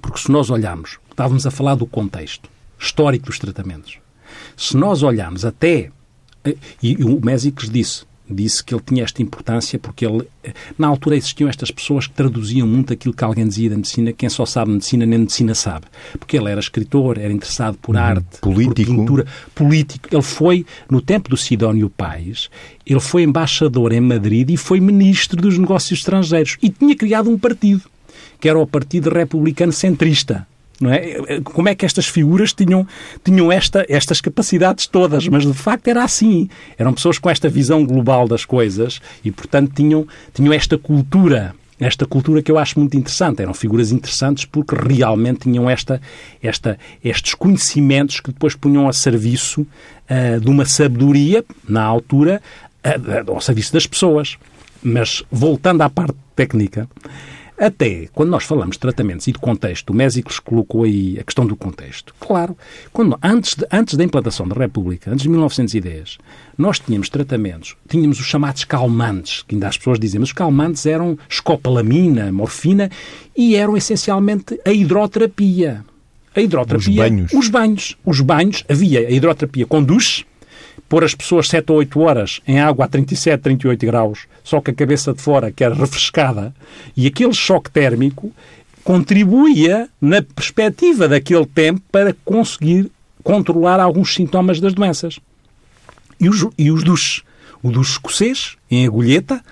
Porque 0.00 0.20
se 0.20 0.30
nós 0.30 0.48
olharmos, 0.48 1.00
estávamos 1.10 1.44
a 1.48 1.50
falar 1.50 1.74
do 1.74 1.86
contexto 1.86 2.48
histórico 2.78 3.26
dos 3.26 3.40
tratamentos. 3.40 3.98
Se 4.56 4.76
nós 4.76 5.02
olharmos 5.02 5.44
até, 5.44 5.90
eh, 6.44 6.56
e 6.80 7.02
o 7.02 7.20
Mésicles 7.20 7.68
disse, 7.68 8.04
disse 8.34 8.62
que 8.62 8.74
ele 8.74 8.82
tinha 8.84 9.04
esta 9.04 9.22
importância 9.22 9.78
porque 9.78 10.06
ele, 10.06 10.26
na 10.78 10.86
altura 10.86 11.16
existiam 11.16 11.48
estas 11.48 11.70
pessoas 11.70 12.06
que 12.06 12.14
traduziam 12.14 12.66
muito 12.66 12.92
aquilo 12.92 13.14
que 13.14 13.24
alguém 13.24 13.46
dizia 13.46 13.70
da 13.70 13.76
medicina, 13.76 14.12
quem 14.12 14.28
só 14.28 14.46
sabe 14.46 14.72
medicina 14.72 15.06
nem 15.06 15.18
medicina 15.20 15.54
sabe. 15.54 15.86
Porque 16.18 16.36
ele 16.36 16.50
era 16.50 16.60
escritor, 16.60 17.18
era 17.18 17.32
interessado 17.32 17.76
por 17.78 17.94
uhum. 17.94 18.00
arte, 18.00 18.38
político. 18.40 18.90
por 18.90 18.98
pintura, 19.00 19.26
político. 19.54 20.08
Ele 20.10 20.22
foi, 20.22 20.66
no 20.88 21.00
tempo 21.00 21.28
do 21.28 21.36
Sidónio 21.36 21.90
Pais, 21.90 22.48
ele 22.86 23.00
foi 23.00 23.22
embaixador 23.22 23.92
em 23.92 24.00
Madrid 24.00 24.50
e 24.50 24.56
foi 24.56 24.80
ministro 24.80 25.40
dos 25.40 25.58
negócios 25.58 25.98
estrangeiros 26.00 26.56
e 26.62 26.70
tinha 26.70 26.96
criado 26.96 27.30
um 27.30 27.38
partido, 27.38 27.82
que 28.40 28.48
era 28.48 28.58
o 28.58 28.66
Partido 28.66 29.10
Republicano 29.10 29.72
Centrista 29.72 30.46
não 30.80 30.90
é? 30.90 31.40
Como 31.44 31.68
é 31.68 31.74
que 31.74 31.84
estas 31.84 32.06
figuras 32.06 32.52
tinham, 32.54 32.86
tinham 33.22 33.52
esta, 33.52 33.84
estas 33.88 34.20
capacidades 34.20 34.86
todas? 34.86 35.28
Mas 35.28 35.44
de 35.44 35.52
facto 35.52 35.86
era 35.88 36.02
assim. 36.02 36.48
Eram 36.78 36.94
pessoas 36.94 37.18
com 37.18 37.28
esta 37.28 37.48
visão 37.48 37.84
global 37.84 38.26
das 38.26 38.46
coisas 38.46 39.00
e, 39.22 39.30
portanto, 39.30 39.72
tinham, 39.74 40.06
tinham 40.32 40.52
esta 40.52 40.78
cultura 40.78 41.54
esta 41.80 42.04
cultura 42.04 42.42
que 42.42 42.52
eu 42.52 42.58
acho 42.58 42.78
muito 42.78 42.96
interessante. 42.96 43.40
Eram 43.40 43.54
figuras 43.54 43.90
interessantes 43.90 44.44
porque 44.44 44.74
realmente 44.76 45.40
tinham 45.40 45.68
esta, 45.68 46.00
esta, 46.42 46.78
estes 47.02 47.34
conhecimentos 47.34 48.20
que 48.20 48.30
depois 48.30 48.54
punham 48.54 48.86
a 48.86 48.92
serviço 48.92 49.62
uh, 49.62 50.38
de 50.38 50.50
uma 50.50 50.66
sabedoria, 50.66 51.42
na 51.66 51.82
altura, 51.82 52.42
uh, 52.84 53.32
ao 53.32 53.40
serviço 53.40 53.72
das 53.72 53.86
pessoas. 53.86 54.36
Mas, 54.82 55.22
voltando 55.32 55.80
à 55.80 55.88
parte 55.88 56.14
técnica, 56.36 56.86
até 57.60 58.08
quando 58.14 58.30
nós 58.30 58.44
falamos 58.44 58.76
de 58.76 58.80
tratamentos 58.80 59.28
e 59.28 59.32
de 59.32 59.38
contexto, 59.38 59.90
o 59.90 59.94
Mésicles 59.94 60.38
colocou 60.38 60.84
aí 60.84 61.18
a 61.20 61.22
questão 61.22 61.44
do 61.44 61.54
contexto. 61.54 62.14
Claro, 62.18 62.56
quando, 62.90 63.18
antes, 63.22 63.54
de, 63.54 63.66
antes 63.70 63.96
da 63.96 64.02
implantação 64.02 64.48
da 64.48 64.54
República, 64.54 65.10
antes 65.10 65.24
de 65.24 65.28
1910, 65.28 66.16
nós 66.56 66.78
tínhamos 66.78 67.10
tratamentos, 67.10 67.76
tínhamos 67.86 68.18
os 68.18 68.24
chamados 68.24 68.64
calmantes, 68.64 69.44
que 69.46 69.54
ainda 69.54 69.68
as 69.68 69.76
pessoas 69.76 69.98
dizem, 69.98 70.18
mas 70.18 70.30
os 70.30 70.32
calmantes 70.32 70.86
eram 70.86 71.18
escopolamina, 71.28 72.32
morfina 72.32 72.90
e 73.36 73.54
eram 73.54 73.76
essencialmente 73.76 74.58
a 74.64 74.72
hidroterapia. 74.72 75.84
A 76.34 76.40
hidroterapia. 76.40 76.90
Os 76.90 76.96
banhos. 76.96 77.32
Os 77.32 77.48
banhos. 77.48 77.96
Os 78.06 78.20
banhos. 78.20 78.64
Havia 78.70 79.00
a 79.00 79.10
hidroterapia 79.10 79.66
com 79.66 79.82
duche, 79.82 80.24
pôr 80.88 81.04
as 81.04 81.14
pessoas 81.14 81.48
7 81.48 81.70
ou 81.70 81.78
8 81.78 82.00
horas 82.00 82.40
em 82.46 82.60
água 82.60 82.84
a 82.84 82.88
37, 82.88 83.40
38 83.40 83.86
graus, 83.86 84.26
só 84.42 84.60
com 84.60 84.70
a 84.70 84.74
cabeça 84.74 85.12
de 85.12 85.20
fora, 85.20 85.52
que 85.52 85.62
era 85.62 85.74
refrescada, 85.74 86.54
e 86.96 87.06
aquele 87.06 87.32
choque 87.32 87.70
térmico 87.70 88.32
contribuía, 88.82 89.88
na 90.00 90.22
perspectiva 90.22 91.06
daquele 91.06 91.46
tempo, 91.46 91.82
para 91.92 92.14
conseguir 92.24 92.90
controlar 93.22 93.78
alguns 93.78 94.14
sintomas 94.14 94.60
das 94.60 94.72
doenças. 94.72 95.18
E 96.18 96.28
os, 96.28 96.46
e 96.58 96.70
os 96.70 96.82
duches? 96.82 97.22
O 97.62 97.70
duche 97.70 97.92
escocês, 97.92 98.56
em 98.70 98.86
agulheta, 98.86 99.42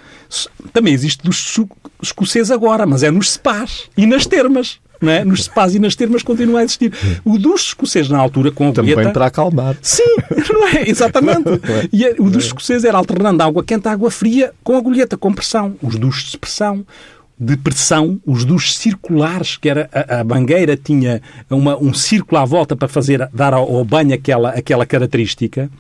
também 0.73 0.95
existe 0.95 1.23
duche 1.23 1.67
escocês 2.03 2.51
agora, 2.51 2.87
mas 2.87 3.03
é 3.03 3.11
nos 3.11 3.33
spas 3.33 3.91
e 3.97 4.07
nas 4.07 4.27
termas 4.27 4.81
é? 5.03 5.25
nos 5.25 5.45
spas 5.45 5.75
e 5.75 5.79
nas 5.79 5.95
termas 5.95 6.23
continua 6.23 6.61
a 6.61 6.65
existir. 6.65 6.93
O 7.25 7.39
duche 7.39 7.69
escocês 7.69 8.09
na 8.09 8.19
altura 8.19 8.51
com 8.51 8.69
a 8.69 8.73
Também 8.73 9.13
para 9.13 9.27
acalmar. 9.27 9.77
Sim, 9.83 10.17
não 10.53 10.67
é? 10.69 10.89
Exatamente. 10.89 11.49
E 11.93 12.05
é, 12.05 12.15
o 12.19 12.31
duche 12.31 12.49
escocês 12.49 12.85
era 12.85 12.97
alternando 12.99 13.43
água 13.43 13.63
quente 13.63 13.87
à 13.89 13.93
água 13.93 14.11
fria 14.11 14.53
com 14.63 14.77
agulheta, 14.77 15.17
com 15.17 15.33
pressão. 15.33 15.77
Os 15.83 15.97
duches 15.97 16.31
de 16.31 16.39
pressão 16.39 16.85
de 17.39 17.57
pressão, 17.57 18.21
os 18.27 18.45
duches 18.45 18.77
circulares, 18.77 19.57
que 19.57 19.69
era 19.69 19.89
a, 19.93 20.21
a 20.21 20.25
mangueira 20.25 20.77
tinha 20.77 21.23
uma, 21.49 21.77
um 21.77 21.95
círculo 21.95 22.41
à 22.41 22.45
volta 22.45 22.75
para 22.75 22.89
fazer 22.89 23.29
dar 23.33 23.55
ao, 23.55 23.77
ao 23.77 23.85
banho 23.85 24.13
aquela, 24.13 24.51
aquela 24.51 24.85
característica. 24.85 25.71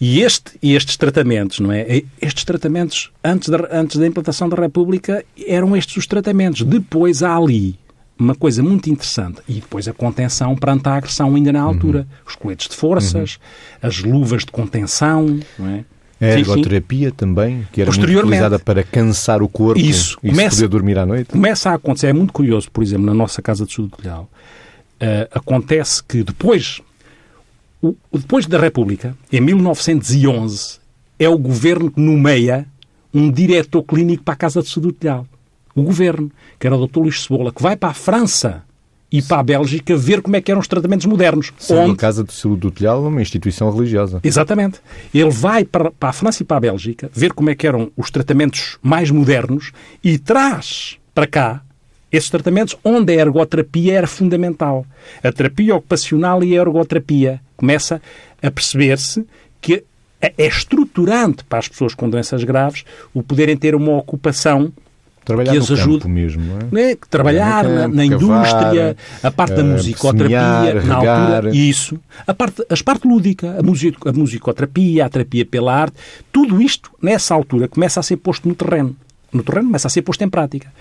E 0.00 0.20
este, 0.20 0.52
estes 0.62 0.96
tratamentos, 0.96 1.58
não 1.58 1.72
é? 1.72 2.02
Estes 2.20 2.44
tratamentos, 2.44 3.10
antes 3.24 3.48
da, 3.48 3.68
antes 3.72 3.96
da 3.96 4.06
implantação 4.06 4.48
da 4.48 4.56
República, 4.56 5.24
eram 5.46 5.76
estes 5.76 5.96
os 5.96 6.06
tratamentos. 6.06 6.62
Depois 6.62 7.22
há 7.22 7.34
ali 7.34 7.76
uma 8.18 8.34
coisa 8.34 8.62
muito 8.62 8.90
interessante. 8.90 9.40
E 9.48 9.54
depois 9.54 9.86
a 9.88 9.92
contenção 9.92 10.56
perante 10.56 10.88
a 10.88 10.94
agressão 10.94 11.34
ainda 11.34 11.52
na 11.52 11.60
altura. 11.60 12.00
Uhum. 12.00 12.06
Os 12.26 12.36
coletes 12.36 12.68
de 12.68 12.76
forças, 12.76 13.38
uhum. 13.82 13.88
as 13.88 13.98
luvas 14.00 14.44
de 14.44 14.50
contenção, 14.50 15.38
não 15.58 15.68
é? 15.68 15.84
A 16.20 16.26
ergoterapia 16.26 17.08
sim, 17.08 17.10
sim. 17.10 17.16
também, 17.16 17.68
que 17.72 17.80
era 17.80 17.92
muito 17.92 18.18
utilizada 18.18 18.58
para 18.58 18.82
cansar 18.82 19.40
o 19.40 19.48
corpo 19.48 19.80
Isso, 19.80 20.18
e 20.20 20.30
começa, 20.30 20.56
poder 20.56 20.68
dormir 20.68 20.98
à 20.98 21.06
noite. 21.06 21.30
Começa 21.30 21.70
a 21.70 21.74
acontecer, 21.74 22.08
é 22.08 22.12
muito 22.12 22.32
curioso, 22.32 22.68
por 22.72 22.82
exemplo, 22.82 23.06
na 23.06 23.14
nossa 23.14 23.40
Casa 23.40 23.64
de 23.64 23.76
Colhal, 23.88 24.28
uh, 25.00 25.28
acontece 25.30 26.02
que 26.02 26.24
depois, 26.24 26.80
o, 27.80 27.94
depois 28.12 28.46
da 28.46 28.58
República, 28.58 29.16
em 29.32 29.40
1911, 29.40 30.80
é 31.20 31.28
o 31.28 31.38
governo 31.38 31.88
que 31.88 32.00
nomeia 32.00 32.66
um 33.14 33.30
diretor 33.30 33.84
clínico 33.84 34.24
para 34.24 34.34
a 34.34 34.36
Casa 34.36 34.60
de 34.60 34.92
Colhal 34.92 35.24
o 35.78 35.84
governo, 35.84 36.30
que 36.58 36.66
era 36.66 36.76
o 36.76 36.86
Dr. 36.86 37.00
Luís 37.00 37.22
Cebola, 37.22 37.52
que 37.52 37.62
vai 37.62 37.76
para 37.76 37.90
a 37.90 37.94
França 37.94 38.62
e 39.10 39.22
para 39.22 39.40
a 39.40 39.42
Bélgica 39.42 39.96
ver 39.96 40.20
como 40.20 40.36
é 40.36 40.40
que 40.40 40.50
eram 40.50 40.60
os 40.60 40.68
tratamentos 40.68 41.06
modernos. 41.06 41.52
Sendo 41.58 41.80
onde... 41.80 41.92
a 41.92 41.96
Casa 41.96 42.22
de 42.22 42.32
Saúde 42.32 42.60
do 42.60 42.70
Telhal 42.70 43.02
uma 43.06 43.22
instituição 43.22 43.70
religiosa. 43.70 44.20
Exatamente. 44.22 44.80
Ele 45.14 45.30
vai 45.30 45.64
para, 45.64 45.90
para 45.90 46.10
a 46.10 46.12
França 46.12 46.42
e 46.42 46.46
para 46.46 46.58
a 46.58 46.60
Bélgica 46.60 47.10
ver 47.12 47.32
como 47.32 47.50
é 47.50 47.54
que 47.54 47.66
eram 47.66 47.90
os 47.96 48.10
tratamentos 48.10 48.78
mais 48.82 49.10
modernos 49.10 49.72
e 50.04 50.18
traz 50.18 50.98
para 51.14 51.26
cá 51.26 51.62
esses 52.10 52.30
tratamentos 52.30 52.76
onde 52.84 53.12
a 53.12 53.20
ergoterapia 53.20 53.94
era 53.94 54.06
fundamental. 54.06 54.86
A 55.22 55.32
terapia 55.32 55.74
ocupacional 55.74 56.42
e 56.42 56.56
a 56.56 56.60
ergoterapia. 56.60 57.40
Começa 57.56 58.00
a 58.42 58.50
perceber-se 58.50 59.26
que 59.60 59.84
é 60.20 60.32
estruturante 60.38 61.44
para 61.44 61.58
as 61.60 61.68
pessoas 61.68 61.94
com 61.94 62.08
doenças 62.08 62.42
graves 62.44 62.84
o 63.14 63.22
poderem 63.22 63.56
ter 63.56 63.74
uma 63.74 63.96
ocupação 63.96 64.72
Trabalhar 65.28 65.52
que 65.52 65.58
as 65.58 65.70
ajude, 65.70 66.08
mesmo, 66.08 66.42
não 66.72 66.78
é? 66.78 66.92
é 66.92 66.96
trabalhar 67.10 67.62
campo, 67.62 67.74
na, 67.76 67.88
na 67.88 68.04
indústria, 68.06 68.96
a 69.22 69.30
parte 69.30 69.56
da 69.56 69.62
uh, 69.62 69.66
musicoterapia, 69.66 70.80
semear, 70.80 70.86
na 70.86 70.94
altura, 70.94 71.54
isso, 71.54 72.00
a 72.26 72.32
parte, 72.32 72.62
a 72.62 72.82
parte 72.82 73.06
lúdica, 73.06 73.58
a, 73.58 73.62
musico, 73.62 74.08
a 74.08 74.12
musicoterapia, 74.14 75.04
a 75.04 75.08
terapia 75.10 75.44
pela 75.44 75.74
arte, 75.74 75.98
tudo 76.32 76.62
isto, 76.62 76.90
nessa 77.02 77.34
altura, 77.34 77.68
começa 77.68 78.00
a 78.00 78.02
ser 78.02 78.16
posto 78.16 78.48
no 78.48 78.54
terreno. 78.54 78.96
No 79.30 79.42
terreno 79.42 79.66
começa 79.66 79.88
a 79.88 79.90
ser 79.90 80.00
posto 80.00 80.24
em 80.24 80.30
prática. 80.30 80.72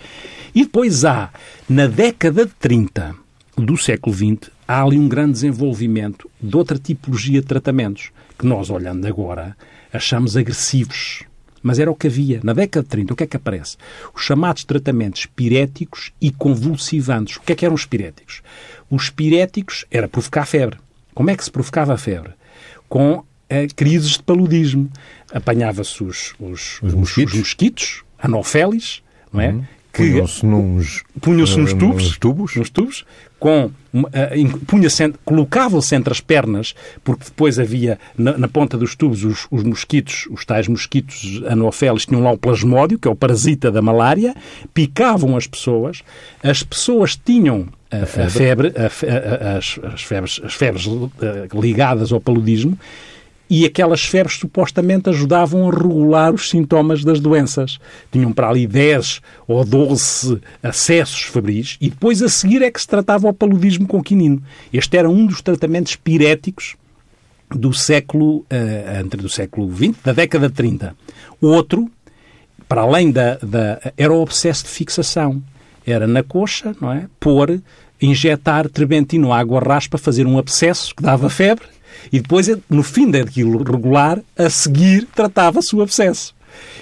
E 0.56 0.64
depois 0.64 1.04
há, 1.04 1.30
na 1.68 1.86
década 1.86 2.46
de 2.46 2.54
30 2.58 3.16
do 3.58 3.76
século 3.76 4.16
XX, 4.16 4.50
há 4.66 4.82
ali 4.82 4.98
um 4.98 5.10
grande 5.10 5.34
desenvolvimento 5.34 6.30
de 6.42 6.56
outra 6.56 6.80
tipologia 6.80 7.42
de 7.42 7.48
tratamentos, 7.48 8.12
que 8.40 8.48
nós, 8.48 8.70
olhando 8.70 9.06
agora, 9.06 9.58
achamos 9.92 10.38
agressivos 10.38 11.26
mas 11.62 11.80
era 11.80 11.92
o 11.92 11.96
que 11.96 12.08
havia. 12.08 12.40
Na 12.44 12.54
década 12.54 12.84
de 12.84 12.90
30, 12.90 13.14
o 13.14 13.16
que 13.16 13.24
é 13.24 13.28
que 13.28 13.38
aparece? 13.38 13.78
Os 14.14 14.24
chamados 14.24 14.64
tratamentos 14.64 15.26
piréticos 15.26 16.12
e 16.22 16.32
convulsivantes. 16.32 17.38
O 17.38 17.42
que 17.42 17.54
é 17.54 17.56
que 17.56 17.66
eram 17.66 17.76
os 17.76 17.86
piréticos? 17.86 18.42
Os 18.90 19.10
piréticos 19.10 19.86
era 19.92 20.08
provocar 20.08 20.46
febre. 20.46 20.80
Como 21.14 21.30
é 21.30 21.36
que 21.36 21.44
se 21.44 21.52
provocava 21.52 21.94
a 21.94 21.98
febre? 21.98 22.34
Com 22.88 23.24
eh, 23.50 23.68
crises 23.76 24.12
de 24.12 24.24
paludismo. 24.24 24.90
Apanhava-se 25.34 26.04
os, 26.04 26.34
os, 26.40 26.82
os, 26.82 26.94
mosquitos, 26.94 27.34
os 27.34 27.40
mosquitos 27.40 28.04
anofélis, 28.20 29.02
não 29.32 29.42
é? 29.42 29.50
Uhum. 29.50 29.66
Punham-se 29.98 30.46
nos, 30.46 31.04
punham 31.22 31.40
nos, 31.40 31.74
tubos, 31.74 32.04
nos 32.04 32.18
tubos, 32.18 32.56
nos 32.56 32.70
tubos 32.70 33.06
com 33.40 33.66
uh, 33.66 34.60
punha-se, 34.66 35.14
colocava-se 35.24 35.96
entre 35.96 36.12
as 36.12 36.20
pernas, 36.20 36.74
porque 37.04 37.26
depois 37.26 37.60
havia 37.60 38.00
na, 38.18 38.38
na 38.38 38.48
ponta 38.48 38.78
dos 38.78 38.96
tubos 38.96 39.24
os, 39.24 39.48
os, 39.52 39.64
mosquitos, 39.64 40.28
os 40.32 40.46
tais 40.46 40.68
mosquitos 40.68 41.42
anofélis, 41.48 42.06
tinham 42.06 42.24
lá 42.24 42.32
o 42.32 42.38
plasmódio, 42.38 42.98
que 42.98 43.08
é 43.08 43.12
o 43.12 43.16
parasita 43.16 43.72
da 43.72 43.82
malária, 43.82 44.36
picavam 44.74 45.36
as 45.36 45.48
pessoas, 45.48 46.02
as 46.44 46.64
pessoas 46.64 47.16
tinham 47.16 47.68
a, 47.92 48.04
a 48.04 48.30
febre, 48.30 48.74
a 48.76 48.86
a, 48.86 49.58
as, 49.58 49.80
as, 49.84 50.02
febres, 50.02 50.42
as 50.44 50.54
febres 50.54 50.86
ligadas 51.54 52.12
ao 52.12 52.20
paludismo, 52.20 52.78
e 53.50 53.66
aquelas 53.66 54.04
febres 54.04 54.38
supostamente 54.38 55.10
ajudavam 55.10 55.70
a 55.70 55.72
regular 55.72 56.34
os 56.34 56.50
sintomas 56.50 57.04
das 57.04 57.20
doenças. 57.20 57.80
Tinham 58.12 58.34
para 58.34 58.50
ali 58.50 58.68
10 58.68 59.22
ou 59.48 59.64
12 59.64 60.42
acessos 60.62 61.22
febris 61.24 61.78
e 61.80 61.90
depois 61.90 62.22
a 62.22 62.30
seguir 62.30 62.62
é 62.62 62.70
que 62.70 62.82
se 62.82 62.88
tratava 62.88 63.28
o 63.28 63.34
paludismo 63.34 63.88
com 63.88 64.04
quinino. 64.04 64.42
Este 64.72 64.98
era 64.98 65.10
um 65.10 65.26
dos 65.26 65.42
tratamentos 65.42 65.96
piréticos 65.96 66.76
do 67.50 67.74
século, 67.74 68.40
uh, 68.40 69.00
entre 69.00 69.22
do 69.22 69.30
século 69.30 69.74
XX, 69.74 69.96
da 70.04 70.12
década 70.12 70.50
de 70.50 70.54
30. 70.54 70.96
O 71.40 71.48
outro, 71.48 71.90
para 72.68 72.82
além 72.82 73.12
da, 73.12 73.36
da... 73.36 73.80
era 73.98 74.12
o 74.12 74.22
obsesso 74.22 74.66
de 74.66 74.70
fixação. 74.70 75.42
Era 75.86 76.06
na 76.06 76.22
coxa, 76.22 76.76
não 76.82 76.92
é? 76.92 77.08
Pôr, 77.18 77.62
injetar 78.02 78.68
trementino 78.68 79.32
água 79.32 79.62
raspa, 79.62 79.98
fazer 79.98 80.28
um 80.28 80.38
abscesso 80.38 80.94
que 80.94 81.02
dava 81.02 81.30
febre 81.30 81.66
e 82.12 82.20
depois, 82.20 82.48
no 82.70 82.84
fim 82.84 83.10
daquilo 83.10 83.64
regular, 83.64 84.22
a 84.38 84.50
seguir 84.50 85.08
tratava-se 85.14 85.76
o 85.76 85.82
abscesso. 85.82 86.36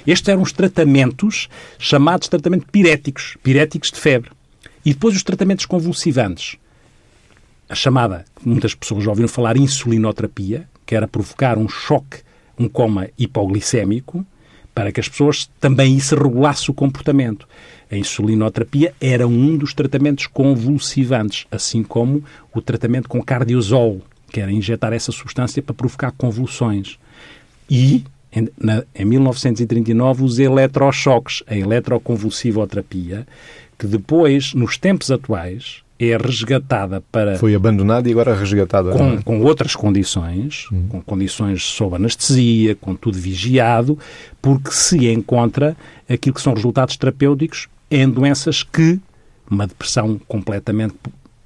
Estes 0.05 0.29
eram 0.29 0.41
os 0.41 0.51
tratamentos 0.51 1.49
chamados 1.77 2.27
tratamentos 2.27 2.67
piréticos, 2.71 3.37
piréticos 3.43 3.91
de 3.91 3.99
febre. 3.99 4.31
E 4.85 4.93
depois 4.93 5.15
os 5.15 5.23
tratamentos 5.23 5.65
convulsivantes. 5.65 6.57
A 7.67 7.73
chamada, 7.73 8.25
muitas 8.43 8.75
pessoas 8.75 9.03
já 9.03 9.09
ouviram 9.09 9.27
falar, 9.27 9.57
insulinoterapia, 9.57 10.69
que 10.85 10.95
era 10.95 11.07
provocar 11.07 11.57
um 11.57 11.67
choque, 11.67 12.19
um 12.57 12.69
coma 12.69 13.09
hipoglicémico, 13.17 14.25
para 14.73 14.91
que 14.91 14.99
as 14.99 15.09
pessoas 15.09 15.49
também 15.59 15.95
isso 15.95 16.15
regulasse 16.15 16.69
o 16.69 16.73
comportamento. 16.73 17.47
A 17.89 17.95
insulinoterapia 17.95 18.93
era 19.01 19.27
um 19.27 19.57
dos 19.57 19.73
tratamentos 19.73 20.27
convulsivantes, 20.27 21.47
assim 21.49 21.81
como 21.81 22.23
o 22.53 22.61
tratamento 22.61 23.09
com 23.09 23.23
cardiozol, 23.23 24.01
que 24.35 24.41
era 24.41 24.51
injetar 24.51 24.91
essa 24.91 25.13
substância 25.13 25.63
para 25.63 25.73
provocar 25.73 26.11
convulsões. 26.11 26.99
E, 27.69 28.03
em, 28.33 28.49
na, 28.59 28.83
em 28.93 29.05
1939, 29.05 30.25
os 30.25 30.39
eletrochoques, 30.39 31.41
a 31.47 31.55
eletroconvulsivoterapia, 31.55 33.25
que 33.79 33.87
depois, 33.87 34.53
nos 34.53 34.77
tempos 34.77 35.09
atuais, 35.09 35.83
é 35.97 36.17
resgatada 36.17 37.01
para... 37.09 37.37
Foi 37.37 37.55
abandonada 37.55 38.09
e 38.09 38.11
agora 38.11 38.35
resgatada. 38.35 38.91
Com, 38.91 39.13
é? 39.13 39.21
com 39.21 39.39
outras 39.39 39.73
condições, 39.73 40.67
hum. 40.69 40.85
com 40.89 41.01
condições 41.01 41.63
sob 41.63 41.95
anestesia, 41.95 42.75
com 42.75 42.93
tudo 42.93 43.17
vigiado, 43.17 43.97
porque 44.41 44.71
se 44.71 45.07
encontra 45.07 45.77
aquilo 46.09 46.35
que 46.35 46.41
são 46.41 46.53
resultados 46.53 46.97
terapêuticos 46.97 47.69
em 47.89 48.09
doenças 48.09 48.63
que 48.63 48.99
uma 49.49 49.65
depressão 49.65 50.19
completamente 50.27 50.95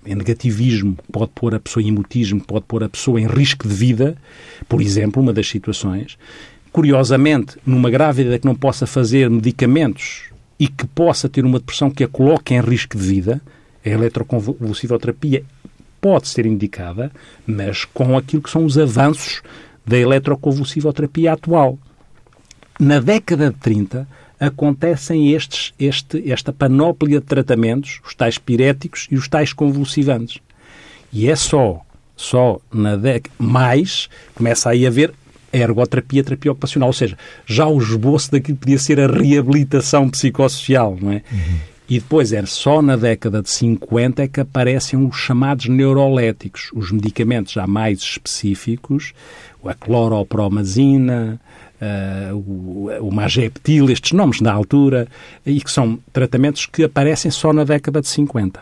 em 0.06 0.16
negativismo, 0.16 0.98
pode 1.12 1.32
pôr 1.36 1.54
a 1.54 1.60
pessoa 1.60 1.84
em 1.84 1.88
imutismo, 1.88 2.42
pode 2.42 2.66
pôr 2.66 2.84
a 2.84 2.90
pessoa 2.90 3.20
em 3.20 3.28
risco 3.28 3.68
de 3.68 3.74
vida, 3.74 4.18
por 4.68 4.82
exemplo, 4.82 5.22
uma 5.22 5.34
das 5.34 5.48
situações. 5.48 6.18
Curiosamente, 6.72 7.58
numa 7.66 7.90
grávida 7.90 8.38
que 8.38 8.46
não 8.46 8.56
possa 8.56 8.86
fazer 8.86 9.30
medicamentos 9.30 10.30
e 10.60 10.68
que 10.68 10.86
possa 10.88 11.28
ter 11.28 11.46
uma 11.46 11.60
depressão 11.60 11.90
que 11.90 12.04
a 12.04 12.08
coloque 12.08 12.54
em 12.54 12.62
risco 12.62 12.98
de 12.98 13.04
vida, 13.04 13.42
a 13.86 13.90
eletroconvulsivoterapia 13.90 15.44
pode 16.00 16.28
ser 16.28 16.46
indicada, 16.46 17.12
mas 17.46 17.86
com 17.86 18.18
aquilo 18.18 18.42
que 18.42 18.50
são 18.50 18.66
os 18.66 18.78
avanços 18.78 19.42
da 19.86 19.98
eletroconvulsivoterapia 19.98 21.34
atual. 21.34 21.78
Na 22.80 23.00
década 23.00 23.50
de 23.50 23.58
30, 23.58 24.08
acontecem 24.40 25.34
estes, 25.34 25.74
este, 25.78 26.32
esta 26.32 26.54
panóplia 26.54 27.20
de 27.20 27.26
tratamentos, 27.26 28.00
os 28.06 28.16
tais 28.16 28.38
piréticos 28.38 29.08
e 29.12 29.16
os 29.16 29.28
tais 29.28 29.52
convulsivantes. 29.52 30.40
E 31.12 31.30
é 31.30 31.36
só, 31.36 31.82
só 32.16 32.60
na 32.72 32.96
década, 32.96 33.36
mais, 33.38 34.10
começa 34.36 34.70
aí 34.70 34.86
a 34.86 34.90
haver 34.90 35.14
a 35.52 35.58
ergoterapia, 35.58 36.22
a 36.22 36.24
terapia 36.24 36.52
ocupacional, 36.52 36.90
ou 36.90 36.94
seja, 36.94 37.18
já 37.46 37.68
o 37.68 37.80
esboço 37.80 38.32
daquilo 38.32 38.58
que 38.58 38.66
podia 38.66 38.80
ser 38.80 39.00
a 39.00 39.08
reabilitação 39.08 40.10
psicossocial, 40.10 40.98
não 41.02 41.12
é? 41.12 41.24
Uhum. 41.32 41.60
E 41.90 42.00
depois 42.00 42.32
é 42.32 42.46
só 42.46 42.84
na 42.84 42.96
década 42.96 43.42
de 43.42 43.50
50 43.50 44.22
é 44.22 44.28
que 44.28 44.40
aparecem 44.40 45.04
os 45.04 45.16
chamados 45.16 45.68
neuroléticos, 45.68 46.70
os 46.76 46.92
medicamentos 46.92 47.54
já 47.54 47.66
mais 47.66 48.00
específicos, 48.00 49.12
a 49.66 49.74
cloropromazina, 49.74 51.42
uh, 51.82 52.36
o, 52.36 52.90
o 53.02 53.12
mageptil, 53.12 53.90
estes 53.90 54.12
nomes 54.12 54.42
da 54.42 54.54
altura, 54.54 55.08
e 55.46 55.62
que 55.62 55.72
são 55.72 56.00
tratamentos 56.12 56.66
que 56.66 56.84
aparecem 56.84 57.32
só 57.32 57.54
na 57.54 57.64
década 57.64 58.02
de 58.02 58.08
50. 58.08 58.62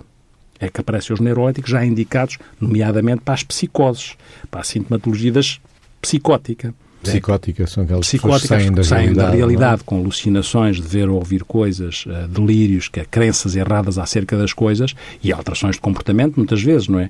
É 0.59 0.69
que 0.69 0.81
aparecem 0.81 1.13
os 1.13 1.19
neuroléticos 1.19 1.69
já 1.69 1.85
indicados, 1.85 2.37
nomeadamente 2.59 3.21
para 3.21 3.35
as 3.35 3.43
psicoses, 3.43 4.15
para 4.49 4.61
a 4.61 4.63
sintomatologia 4.63 5.31
das 5.31 5.59
psicótica. 6.01 6.73
Psicóticas 7.03 7.71
são 7.71 7.83
aquelas 7.83 8.07
Psicóticas 8.07 8.41
que 8.41 8.47
saem 8.47 8.71
da 8.71 8.83
saem 8.83 9.01
realidade, 9.03 9.31
da 9.31 9.35
realidade 9.35 9.83
com 9.83 9.97
alucinações 9.97 10.77
de 10.77 10.81
ver 10.81 11.09
ou 11.09 11.15
ouvir 11.17 11.43
coisas, 11.43 12.05
uh, 12.05 12.27
delírios, 12.27 12.89
que 12.89 12.99
é 12.99 13.05
crenças 13.05 13.55
erradas 13.55 13.97
acerca 13.97 14.37
das 14.37 14.51
coisas 14.51 14.95
e 15.23 15.31
alterações 15.31 15.75
de 15.75 15.81
comportamento, 15.81 16.37
muitas 16.37 16.61
vezes, 16.61 16.87
não 16.87 16.99
é? 16.99 17.09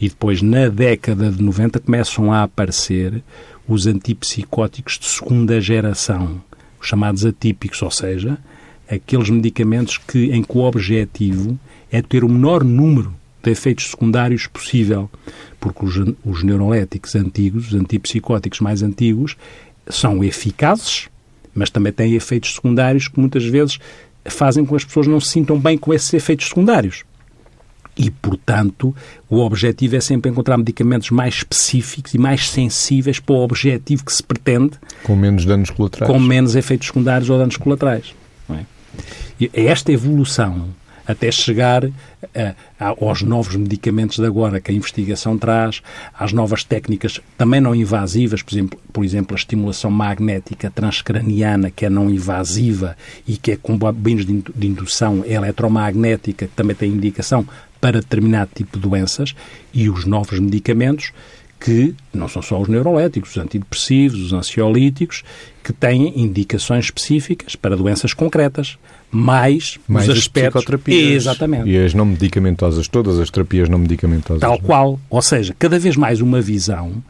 E 0.00 0.08
depois, 0.08 0.42
na 0.42 0.68
década 0.68 1.30
de 1.30 1.42
90, 1.42 1.80
começam 1.80 2.32
a 2.32 2.42
aparecer 2.42 3.22
os 3.68 3.86
antipsicóticos 3.86 4.98
de 4.98 5.06
segunda 5.06 5.60
geração, 5.60 6.40
os 6.80 6.86
chamados 6.86 7.24
atípicos, 7.24 7.82
ou 7.82 7.90
seja, 7.90 8.38
aqueles 8.88 9.28
medicamentos 9.28 9.98
que, 9.98 10.30
em 10.30 10.42
que 10.42 10.56
o 10.56 10.62
objetivo 10.62 11.58
é 11.90 12.00
ter 12.00 12.24
o 12.24 12.28
menor 12.28 12.62
número 12.62 13.12
de 13.42 13.50
efeitos 13.50 13.90
secundários 13.90 14.46
possível, 14.46 15.10
porque 15.60 15.84
os, 15.84 15.96
os 16.24 16.42
neuroléticos 16.42 17.14
antigos, 17.14 17.68
os 17.68 17.74
antipsicóticos 17.74 18.60
mais 18.60 18.82
antigos, 18.82 19.36
são 19.88 20.22
eficazes, 20.22 21.08
mas 21.54 21.70
também 21.70 21.92
têm 21.92 22.14
efeitos 22.14 22.54
secundários 22.54 23.08
que 23.08 23.18
muitas 23.18 23.44
vezes 23.44 23.78
fazem 24.24 24.64
com 24.64 24.70
que 24.70 24.76
as 24.76 24.84
pessoas 24.84 25.06
não 25.06 25.20
se 25.20 25.30
sintam 25.30 25.58
bem 25.58 25.78
com 25.78 25.94
esses 25.94 26.12
efeitos 26.12 26.48
secundários. 26.48 27.04
E, 27.96 28.10
portanto, 28.10 28.94
o 29.28 29.38
objetivo 29.38 29.96
é 29.96 30.00
sempre 30.00 30.30
encontrar 30.30 30.58
medicamentos 30.58 31.10
mais 31.10 31.36
específicos 31.36 32.12
e 32.12 32.18
mais 32.18 32.50
sensíveis 32.50 33.18
para 33.18 33.34
o 33.34 33.38
objetivo 33.38 34.04
que 34.04 34.12
se 34.12 34.22
pretende. 34.22 34.72
Com 35.02 35.16
menos 35.16 35.46
danos 35.46 35.70
colaterais. 35.70 36.12
Com 36.12 36.20
menos 36.20 36.54
efeitos 36.54 36.88
secundários 36.88 37.30
ou 37.30 37.38
danos 37.38 37.56
colaterais. 37.56 38.14
É? 38.50 38.64
E 39.40 39.50
é 39.54 39.64
esta 39.66 39.92
evolução 39.92 40.68
até 41.06 41.30
chegar 41.30 41.84
a, 42.34 42.54
a, 42.80 42.88
aos 42.88 43.22
novos 43.22 43.54
medicamentos 43.54 44.18
de 44.18 44.26
agora 44.26 44.60
que 44.60 44.70
a 44.70 44.74
investigação 44.74 45.38
traz, 45.38 45.80
às 46.18 46.32
novas 46.32 46.64
técnicas 46.64 47.20
também 47.38 47.60
não 47.60 47.74
invasivas, 47.74 48.42
por 48.42 48.52
exemplo, 48.52 48.80
por 48.92 49.04
exemplo 49.04 49.34
a 49.34 49.38
estimulação 49.38 49.90
magnética 49.90 50.70
transcraniana, 50.70 51.70
que 51.70 51.86
é 51.86 51.90
não 51.90 52.10
invasiva 52.10 52.96
e 53.26 53.36
que 53.36 53.52
é 53.52 53.56
com 53.56 53.78
bens 53.94 54.26
de 54.26 54.66
indução 54.66 55.24
eletromagnética, 55.24 56.46
que 56.46 56.52
também 56.52 56.74
tem 56.74 56.90
indicação 56.90 57.46
para 57.80 58.00
determinado 58.00 58.50
tipo 58.54 58.78
de 58.78 58.88
doenças, 58.88 59.34
e 59.72 59.88
os 59.88 60.04
novos 60.04 60.38
medicamentos 60.38 61.12
que 61.58 61.94
não 62.12 62.28
são 62.28 62.42
só 62.42 62.60
os 62.60 62.68
neuroléticos, 62.68 63.30
os 63.30 63.38
antidepressivos, 63.38 64.20
os 64.20 64.32
ansiolíticos, 64.32 65.24
que 65.64 65.72
têm 65.72 66.20
indicações 66.20 66.84
específicas 66.84 67.56
para 67.56 67.76
doenças 67.76 68.12
concretas, 68.12 68.78
mais, 69.10 69.78
mais 69.88 70.08
os 70.08 70.18
aspectos... 70.18 70.64
Exatamente. 70.86 71.68
E 71.68 71.78
as 71.78 71.94
não 71.94 72.04
medicamentosas, 72.04 72.88
todas 72.88 73.18
as 73.18 73.30
terapias 73.30 73.68
não 73.68 73.78
medicamentosas. 73.78 74.40
Tal 74.40 74.60
qual. 74.60 75.00
Ou 75.08 75.22
seja, 75.22 75.54
cada 75.58 75.78
vez 75.78 75.96
mais 75.96 76.20
uma 76.20 76.40
visão 76.40 77.02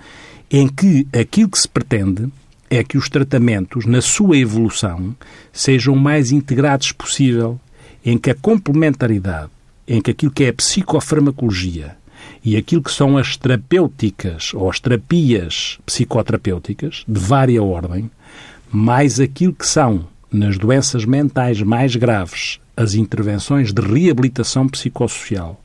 em 0.50 0.68
que 0.68 1.06
aquilo 1.12 1.50
que 1.50 1.58
se 1.58 1.68
pretende 1.68 2.28
é 2.70 2.82
que 2.82 2.96
os 2.96 3.08
tratamentos, 3.08 3.84
na 3.84 4.00
sua 4.00 4.38
evolução, 4.38 5.14
sejam 5.52 5.94
o 5.94 6.00
mais 6.00 6.32
integrados 6.32 6.92
possível, 6.92 7.58
em 8.04 8.16
que 8.16 8.30
a 8.30 8.34
complementaridade, 8.34 9.50
em 9.86 10.00
que 10.00 10.10
aquilo 10.10 10.32
que 10.32 10.44
é 10.44 10.48
a 10.48 10.52
psicofarmacologia 10.52 11.96
e 12.44 12.56
aquilo 12.56 12.82
que 12.82 12.92
são 12.92 13.16
as 13.16 13.36
terapêuticas 13.36 14.52
ou 14.54 14.70
as 14.70 14.80
terapias 14.80 15.78
psicoterapêuticas 15.84 17.04
de 17.06 17.18
vária 17.20 17.62
ordem, 17.62 18.10
mais 18.70 19.20
aquilo 19.20 19.52
que 19.52 19.66
são 19.66 20.06
nas 20.30 20.58
doenças 20.58 21.04
mentais 21.04 21.62
mais 21.62 21.96
graves 21.96 22.60
as 22.76 22.94
intervenções 22.94 23.72
de 23.72 23.80
reabilitação 23.80 24.68
psicossocial, 24.68 25.60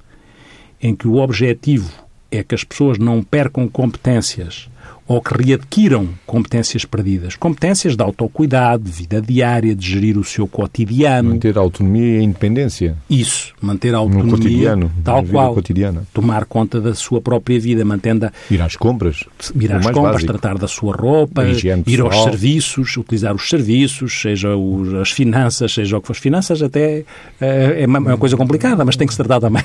em 0.81 0.95
que 0.95 1.07
o 1.07 1.17
objetivo 1.17 1.91
é 2.31 2.41
que 2.41 2.55
as 2.55 2.63
pessoas 2.63 2.97
não 2.97 3.21
percam 3.21 3.67
competências 3.67 4.69
ou 5.11 5.21
que 5.21 5.33
readquiram 5.43 6.07
competências 6.25 6.85
perdidas. 6.85 7.35
Competências 7.35 7.97
de 7.97 8.03
autocuidado, 8.03 8.83
de 8.83 8.91
vida 8.91 9.21
diária, 9.21 9.75
de 9.75 9.85
gerir 9.85 10.17
o 10.17 10.23
seu 10.23 10.47
cotidiano. 10.47 11.31
Manter 11.31 11.57
a 11.57 11.61
autonomia 11.61 12.17
e 12.17 12.19
a 12.19 12.23
independência. 12.23 12.95
Isso, 13.09 13.53
manter 13.61 13.93
a 13.93 13.97
autonomia. 13.97 14.25
No 14.25 14.37
cotidiano, 14.37 14.91
tal 15.03 15.23
qual. 15.25 15.53
Cotidiana. 15.53 16.03
Tomar 16.13 16.45
conta 16.45 16.79
da 16.79 16.93
sua 16.93 17.19
própria 17.19 17.59
vida, 17.59 17.83
mantendo 17.83 18.27
a... 18.27 18.31
Ir 18.49 18.61
às 18.61 18.77
compras. 18.77 19.25
Ir 19.53 19.71
às 19.73 19.85
compras, 19.85 20.13
básico. 20.13 20.31
tratar 20.31 20.57
da 20.57 20.67
sua 20.67 20.95
roupa, 20.95 21.43
ir 21.85 22.01
aos 22.01 22.23
serviços, 22.23 22.95
utilizar 22.95 23.35
os 23.35 23.49
serviços, 23.49 24.21
seja 24.21 24.55
os, 24.55 24.93
as 24.93 25.11
finanças, 25.11 25.73
seja 25.73 25.97
o 25.97 26.01
que 26.01 26.07
for. 26.07 26.13
As 26.13 26.19
finanças 26.19 26.61
até 26.61 27.03
é 27.39 27.85
uma 27.85 28.17
coisa 28.17 28.37
complicada, 28.37 28.85
mas 28.85 28.95
tem 28.95 29.07
que 29.07 29.13
se 29.13 29.17
tratar 29.17 29.41
também. 29.41 29.63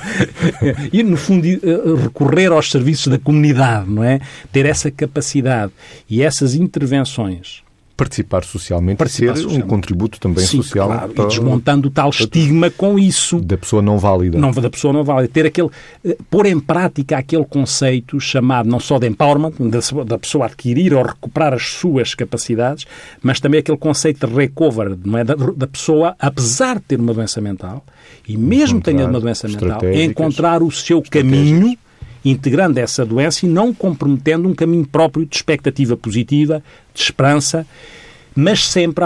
e, 0.92 1.02
no 1.02 1.16
fundo, 1.16 1.46
recorrer 2.02 2.52
aos 2.52 2.70
serviços 2.70 3.06
da 3.06 3.18
comunidade, 3.18 3.88
não 3.88 4.04
é? 4.04 4.20
Ter 4.52 4.66
essa 4.66 4.90
capacidade 4.90 5.72
e 6.08 6.22
essas 6.22 6.54
intervenções. 6.54 7.62
Participar 8.00 8.44
socialmente 8.44 8.96
participar 8.96 9.36
ser 9.36 9.42
socialmente. 9.42 9.66
um 9.66 9.68
contributo 9.68 10.18
também 10.18 10.42
Sim, 10.46 10.56
social 10.56 10.86
claro, 10.86 11.12
para... 11.12 11.24
e 11.24 11.28
desmontando 11.28 11.88
o 11.88 11.90
tal 11.90 12.08
estigma 12.08 12.70
com 12.70 12.98
isso. 12.98 13.38
Da 13.42 13.58
pessoa 13.58 13.82
não 13.82 13.98
válida. 13.98 14.38
Não 14.38 14.52
da 14.52 14.70
pessoa 14.70 14.90
não 14.90 15.04
válida. 15.04 15.30
Ter 15.30 15.44
aquele 15.44 15.68
eh, 16.02 16.16
pôr 16.30 16.46
em 16.46 16.58
prática 16.58 17.18
aquele 17.18 17.44
conceito 17.44 18.18
chamado 18.18 18.70
não 18.70 18.80
só 18.80 18.98
de 18.98 19.06
empowerment 19.06 19.52
da, 19.58 20.04
da 20.04 20.18
pessoa 20.18 20.46
adquirir 20.46 20.94
ou 20.94 21.02
recuperar 21.02 21.52
as 21.52 21.66
suas 21.74 22.14
capacidades 22.14 22.86
mas 23.22 23.38
também 23.38 23.60
aquele 23.60 23.76
conceito 23.76 24.26
de 24.26 24.34
recover 24.34 24.96
não 25.04 25.18
é? 25.18 25.24
Da, 25.24 25.34
da 25.34 25.66
pessoa 25.66 26.16
apesar 26.18 26.76
de 26.76 26.84
ter 26.84 27.00
uma 27.00 27.12
doença 27.12 27.38
mental 27.42 27.84
e 28.26 28.34
mesmo 28.34 28.80
tenha 28.80 29.06
uma 29.06 29.20
doença 29.20 29.46
mental 29.46 29.78
encontrar 29.92 30.62
o 30.62 30.70
seu 30.70 31.02
caminho 31.02 31.76
integrando 32.24 32.78
essa 32.78 33.04
doença 33.04 33.46
e 33.46 33.48
não 33.48 33.72
comprometendo 33.72 34.48
um 34.48 34.54
caminho 34.54 34.86
próprio 34.86 35.26
de 35.26 35.36
expectativa 35.36 35.96
positiva, 35.96 36.62
de 36.94 37.02
esperança, 37.02 37.66
mas 38.34 38.68
sempre, 38.68 39.04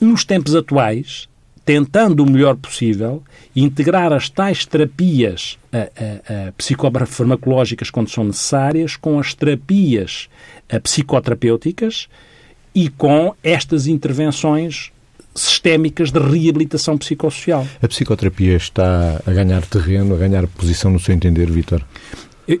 nos 0.00 0.24
tempos 0.24 0.54
atuais, 0.54 1.28
tentando 1.64 2.22
o 2.22 2.30
melhor 2.30 2.56
possível 2.56 3.22
integrar 3.56 4.12
as 4.12 4.28
tais 4.28 4.66
terapias 4.66 5.58
a, 5.72 5.78
a, 5.78 6.48
a 6.48 6.52
psicofarmacológicas 6.52 7.90
quando 7.90 8.10
são 8.10 8.24
necessárias 8.24 8.96
com 8.96 9.18
as 9.18 9.32
terapias 9.32 10.28
a, 10.70 10.78
psicoterapêuticas 10.78 12.08
e 12.74 12.88
com 12.90 13.34
estas 13.42 13.86
intervenções 13.86 14.92
sistémicas 15.34 16.12
de 16.12 16.20
reabilitação 16.20 16.96
psicossocial. 16.96 17.66
A 17.82 17.88
psicoterapia 17.88 18.56
está 18.56 19.20
a 19.26 19.32
ganhar 19.32 19.62
terreno, 19.66 20.14
a 20.14 20.18
ganhar 20.18 20.46
posição 20.46 20.90
no 20.90 21.00
seu 21.00 21.14
entender, 21.14 21.50
Vítor? 21.50 21.84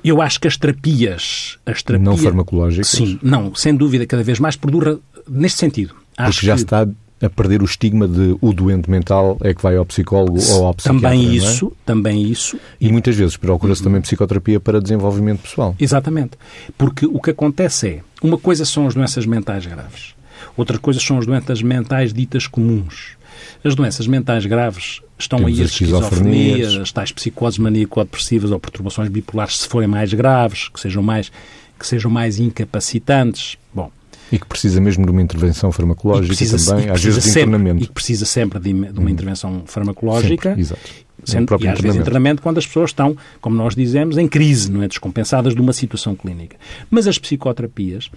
Eu 0.02 0.22
acho 0.22 0.40
que 0.40 0.48
as 0.48 0.56
terapias, 0.56 1.58
as 1.66 1.82
terapias... 1.82 2.08
Não 2.08 2.16
farmacológicas? 2.16 2.88
Sim, 2.88 3.18
não, 3.22 3.54
sem 3.54 3.74
dúvida, 3.74 4.06
cada 4.06 4.22
vez 4.22 4.38
mais 4.38 4.56
perdura 4.56 4.98
neste 5.28 5.58
sentido. 5.58 5.94
Acho 6.16 6.32
Porque 6.32 6.46
já 6.46 6.54
que... 6.54 6.60
está 6.62 6.88
a 7.22 7.30
perder 7.30 7.62
o 7.62 7.64
estigma 7.64 8.06
de 8.06 8.36
o 8.40 8.52
doente 8.52 8.90
mental 8.90 9.38
é 9.40 9.54
que 9.54 9.62
vai 9.62 9.76
ao 9.76 9.84
psicólogo 9.84 10.38
ou 10.52 10.66
ao 10.66 10.74
psiquiatra, 10.74 11.10
Também 11.10 11.28
é? 11.28 11.32
isso, 11.32 11.66
é? 11.66 11.70
também 11.86 12.22
isso. 12.22 12.58
E 12.80 12.90
muitas 12.90 13.16
vezes 13.16 13.36
procura-se 13.36 13.82
também 13.82 14.00
psicoterapia 14.00 14.60
para 14.60 14.80
desenvolvimento 14.80 15.42
pessoal. 15.42 15.74
Exatamente. 15.78 16.32
Porque 16.76 17.06
o 17.06 17.20
que 17.20 17.30
acontece 17.30 17.88
é, 17.88 18.00
uma 18.22 18.36
coisa 18.36 18.64
são 18.64 18.86
as 18.86 18.94
doenças 18.94 19.26
mentais 19.26 19.64
graves, 19.64 20.14
outra 20.56 20.78
coisa 20.78 21.00
são 21.00 21.18
as 21.18 21.26
doenças 21.26 21.62
mentais 21.62 22.12
ditas 22.12 22.46
comuns. 22.46 23.16
As 23.62 23.74
doenças 23.74 24.06
mentais 24.06 24.46
graves 24.46 25.00
estão 25.18 25.38
Temos 25.38 25.58
aí 25.58 25.64
as 25.64 25.70
esquizofrenias, 25.70 26.74
as 26.76 26.92
tais 26.92 27.12
psicoses 27.12 27.58
maníaco-depressivas 27.58 28.50
ou 28.50 28.58
perturbações 28.58 29.08
bipolares, 29.08 29.60
se 29.60 29.68
forem 29.68 29.88
mais 29.88 30.12
graves, 30.12 30.68
que 30.68 30.80
sejam 30.80 31.02
mais, 31.02 31.30
que 31.78 31.86
sejam 31.86 32.10
mais 32.10 32.38
incapacitantes. 32.38 33.56
Bom, 33.72 33.90
e 34.32 34.38
que 34.38 34.46
precisa 34.46 34.80
mesmo 34.80 35.04
de 35.04 35.10
uma 35.10 35.22
intervenção 35.22 35.70
farmacológica 35.70 36.34
precisa, 36.34 36.74
também, 36.74 36.90
às 36.90 37.02
vezes 37.02 37.22
de 37.22 37.30
sempre, 37.30 37.40
internamento. 37.42 37.84
E 37.84 37.86
que 37.86 37.92
precisa 37.92 38.24
sempre 38.24 38.58
de, 38.58 38.72
de 38.72 38.98
uma 38.98 39.06
hum. 39.06 39.08
intervenção 39.08 39.62
farmacológica. 39.66 40.50
Sempre, 40.50 40.60
exato. 40.60 41.04
Sendo, 41.24 41.56
e 41.60 41.68
às 41.68 41.80
vezes 41.80 42.00
internamento 42.00 42.42
quando 42.42 42.58
as 42.58 42.66
pessoas 42.66 42.90
estão, 42.90 43.16
como 43.40 43.56
nós 43.56 43.74
dizemos, 43.74 44.18
em 44.18 44.28
crise, 44.28 44.70
não 44.70 44.82
é? 44.82 44.88
Descompensadas 44.88 45.54
de 45.54 45.60
uma 45.60 45.72
situação 45.72 46.14
clínica. 46.14 46.56
Mas 46.90 47.06
as 47.06 47.16
psicoterapias, 47.16 48.10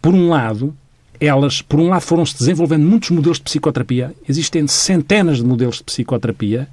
por 0.00 0.14
um 0.14 0.28
lado, 0.28 0.74
elas, 1.20 1.62
por 1.62 1.80
um 1.80 1.88
lado, 1.88 2.00
foram-se 2.02 2.36
desenvolvendo 2.38 2.84
muitos 2.86 3.10
modelos 3.10 3.38
de 3.38 3.44
psicoterapia. 3.44 4.14
Existem 4.28 4.66
centenas 4.66 5.38
de 5.38 5.44
modelos 5.44 5.76
de 5.76 5.84
psicoterapia. 5.84 6.68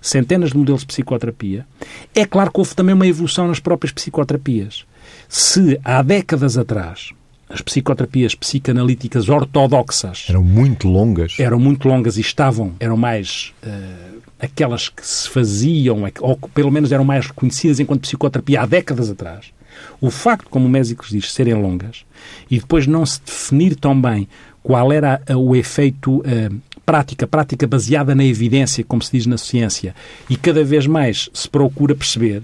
Centenas 0.00 0.50
de 0.50 0.58
modelos 0.58 0.82
de 0.82 0.86
psicoterapia. 0.86 1.66
É 2.14 2.24
claro 2.24 2.52
que 2.52 2.60
houve 2.60 2.74
também 2.74 2.94
uma 2.94 3.06
evolução 3.06 3.48
nas 3.48 3.58
próprias 3.58 3.92
psicoterapias. 3.92 4.84
Se 5.28 5.80
há 5.84 6.02
décadas 6.02 6.56
atrás 6.56 7.10
as 7.48 7.60
psicoterapias 7.60 8.34
psicanalíticas 8.34 9.28
ortodoxas 9.28 10.26
eram 10.28 10.42
muito 10.42 10.88
longas, 10.88 11.38
eram 11.38 11.60
muito 11.60 11.88
longas 11.88 12.16
e 12.16 12.20
estavam, 12.20 12.74
eram 12.80 12.96
mais 12.96 13.52
uh, 13.64 14.20
aquelas 14.38 14.88
que 14.88 15.06
se 15.06 15.28
faziam, 15.28 16.02
ou 16.20 16.36
pelo 16.36 16.70
menos 16.70 16.90
eram 16.90 17.04
mais 17.04 17.26
reconhecidas 17.26 17.78
enquanto 17.78 18.02
psicoterapia 18.02 18.62
há 18.62 18.66
décadas 18.66 19.10
atrás. 19.10 19.55
O 20.00 20.10
facto, 20.10 20.48
como 20.48 20.66
o 20.66 20.68
médico 20.68 21.04
diz, 21.08 21.32
serem 21.32 21.54
longas 21.54 22.04
e 22.50 22.58
depois 22.58 22.86
não 22.86 23.04
se 23.04 23.20
definir 23.24 23.76
tão 23.76 24.00
bem 24.00 24.28
qual 24.62 24.92
era 24.92 25.20
o 25.36 25.54
efeito 25.54 26.18
uh, 26.18 26.60
prática, 26.84 27.26
prática 27.26 27.66
baseada 27.66 28.14
na 28.14 28.24
evidência, 28.24 28.84
como 28.84 29.02
se 29.02 29.12
diz 29.12 29.26
na 29.26 29.38
ciência, 29.38 29.94
e 30.28 30.36
cada 30.36 30.64
vez 30.64 30.86
mais 30.86 31.28
se 31.32 31.48
procura 31.48 31.94
perceber 31.94 32.42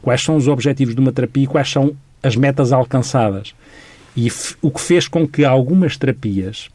quais 0.00 0.22
são 0.22 0.36
os 0.36 0.48
objetivos 0.48 0.94
de 0.94 1.00
uma 1.00 1.12
terapia 1.12 1.44
e 1.44 1.46
quais 1.46 1.70
são 1.70 1.94
as 2.22 2.36
metas 2.36 2.72
alcançadas. 2.72 3.54
E 4.16 4.28
o 4.60 4.70
que 4.70 4.80
fez 4.80 5.06
com 5.06 5.26
que 5.26 5.44
algumas 5.44 5.96
terapias 5.96 6.68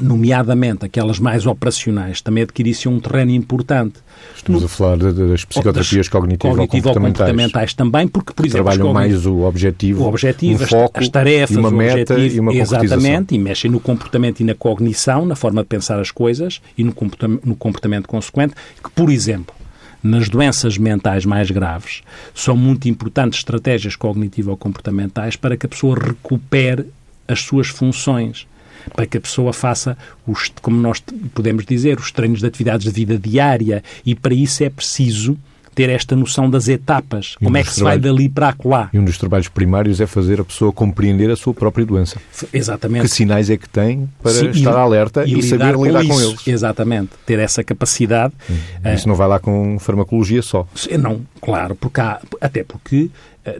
nomeadamente 0.00 0.84
aquelas 0.84 1.18
mais 1.18 1.46
operacionais, 1.46 2.20
também 2.20 2.42
adquirissem 2.42 2.90
um 2.90 3.00
terreno 3.00 3.30
importante. 3.30 3.94
Estamos 4.36 4.62
no, 4.62 4.66
a 4.66 4.68
falar 4.68 4.96
das 4.96 5.44
psicoterapias 5.44 6.08
cognitivo-comportamentais. 6.08 7.74
também, 7.74 8.08
porque, 8.08 8.32
por 8.32 8.44
exemplo... 8.46 8.64
Trabalham 8.64 8.92
mais 8.92 9.26
o 9.26 9.42
objetivo, 9.42 10.04
o 10.04 10.08
objetivo 10.08 10.62
um 10.64 10.66
foco, 10.66 10.98
as 10.98 11.08
tarefas, 11.08 11.56
uma 11.56 11.70
meta 11.70 12.14
objetivo, 12.14 12.36
e 12.36 12.40
uma 12.40 12.54
Exatamente, 12.54 13.34
e 13.34 13.38
mexem 13.38 13.70
no 13.70 13.80
comportamento 13.80 14.40
e 14.40 14.44
na 14.44 14.54
cognição, 14.54 15.24
na 15.24 15.34
forma 15.34 15.62
de 15.62 15.68
pensar 15.68 16.00
as 16.00 16.10
coisas 16.10 16.60
e 16.76 16.84
no 16.84 16.92
comportamento, 16.92 17.46
no 17.46 17.56
comportamento 17.56 18.06
consequente, 18.06 18.54
que, 18.82 18.90
por 18.90 19.10
exemplo, 19.10 19.54
nas 20.02 20.28
doenças 20.28 20.78
mentais 20.78 21.24
mais 21.24 21.50
graves, 21.50 22.02
são 22.34 22.56
muito 22.56 22.88
importantes 22.88 23.40
estratégias 23.40 23.96
cognitivo-comportamentais 23.96 25.36
para 25.36 25.56
que 25.56 25.66
a 25.66 25.68
pessoa 25.68 25.98
recupere 25.98 26.86
as 27.28 27.40
suas 27.40 27.68
funções 27.68 28.46
para 28.94 29.06
que 29.06 29.18
a 29.18 29.20
pessoa 29.20 29.52
faça, 29.52 29.96
os, 30.26 30.52
como 30.62 30.80
nós 30.80 31.02
podemos 31.34 31.64
dizer, 31.64 31.98
os 31.98 32.10
treinos 32.12 32.40
de 32.40 32.46
atividades 32.46 32.84
de 32.84 32.92
vida 32.92 33.18
diária 33.18 33.82
e 34.04 34.14
para 34.14 34.34
isso 34.34 34.62
é 34.64 34.70
preciso 34.70 35.38
ter 35.74 35.88
esta 35.88 36.16
noção 36.16 36.50
das 36.50 36.68
etapas. 36.68 37.36
como 37.36 37.56
é 37.56 37.62
que 37.62 37.72
se 37.72 37.82
vai 37.82 37.98
dali 37.98 38.28
para 38.28 38.48
acolá? 38.48 38.90
E 38.92 38.98
um 38.98 39.04
dos 39.04 39.16
trabalhos 39.16 39.48
primários 39.48 40.00
é 40.00 40.06
fazer 40.06 40.40
a 40.40 40.44
pessoa 40.44 40.72
compreender 40.72 41.30
a 41.30 41.36
sua 41.36 41.54
própria 41.54 41.86
doença. 41.86 42.20
Exatamente. 42.52 43.02
Que 43.02 43.08
sinais 43.08 43.50
é 43.50 43.56
que 43.56 43.68
tem 43.68 44.08
para 44.22 44.32
Sim, 44.32 44.50
estar 44.50 44.72
e, 44.72 44.76
alerta 44.76 45.24
e, 45.24 45.38
e 45.38 45.42
saber 45.42 45.76
lidar, 45.76 45.82
lidar 45.82 46.02
com, 46.02 46.08
com, 46.08 46.20
eles. 46.20 46.46
Exatamente. 46.46 47.10
Ter 47.24 47.38
essa 47.38 47.62
capacidade. 47.62 48.34
Hum. 48.50 48.54
Isso 48.94 49.06
uh, 49.06 49.08
não 49.08 49.14
vai 49.14 49.28
lá 49.28 49.38
com 49.38 49.78
farmacologia 49.78 50.42
só. 50.42 50.66
Não, 50.98 51.22
claro, 51.40 51.74
porque 51.74 52.00
há, 52.00 52.20
até 52.40 52.64
porque 52.64 53.04
uh, 53.04 53.10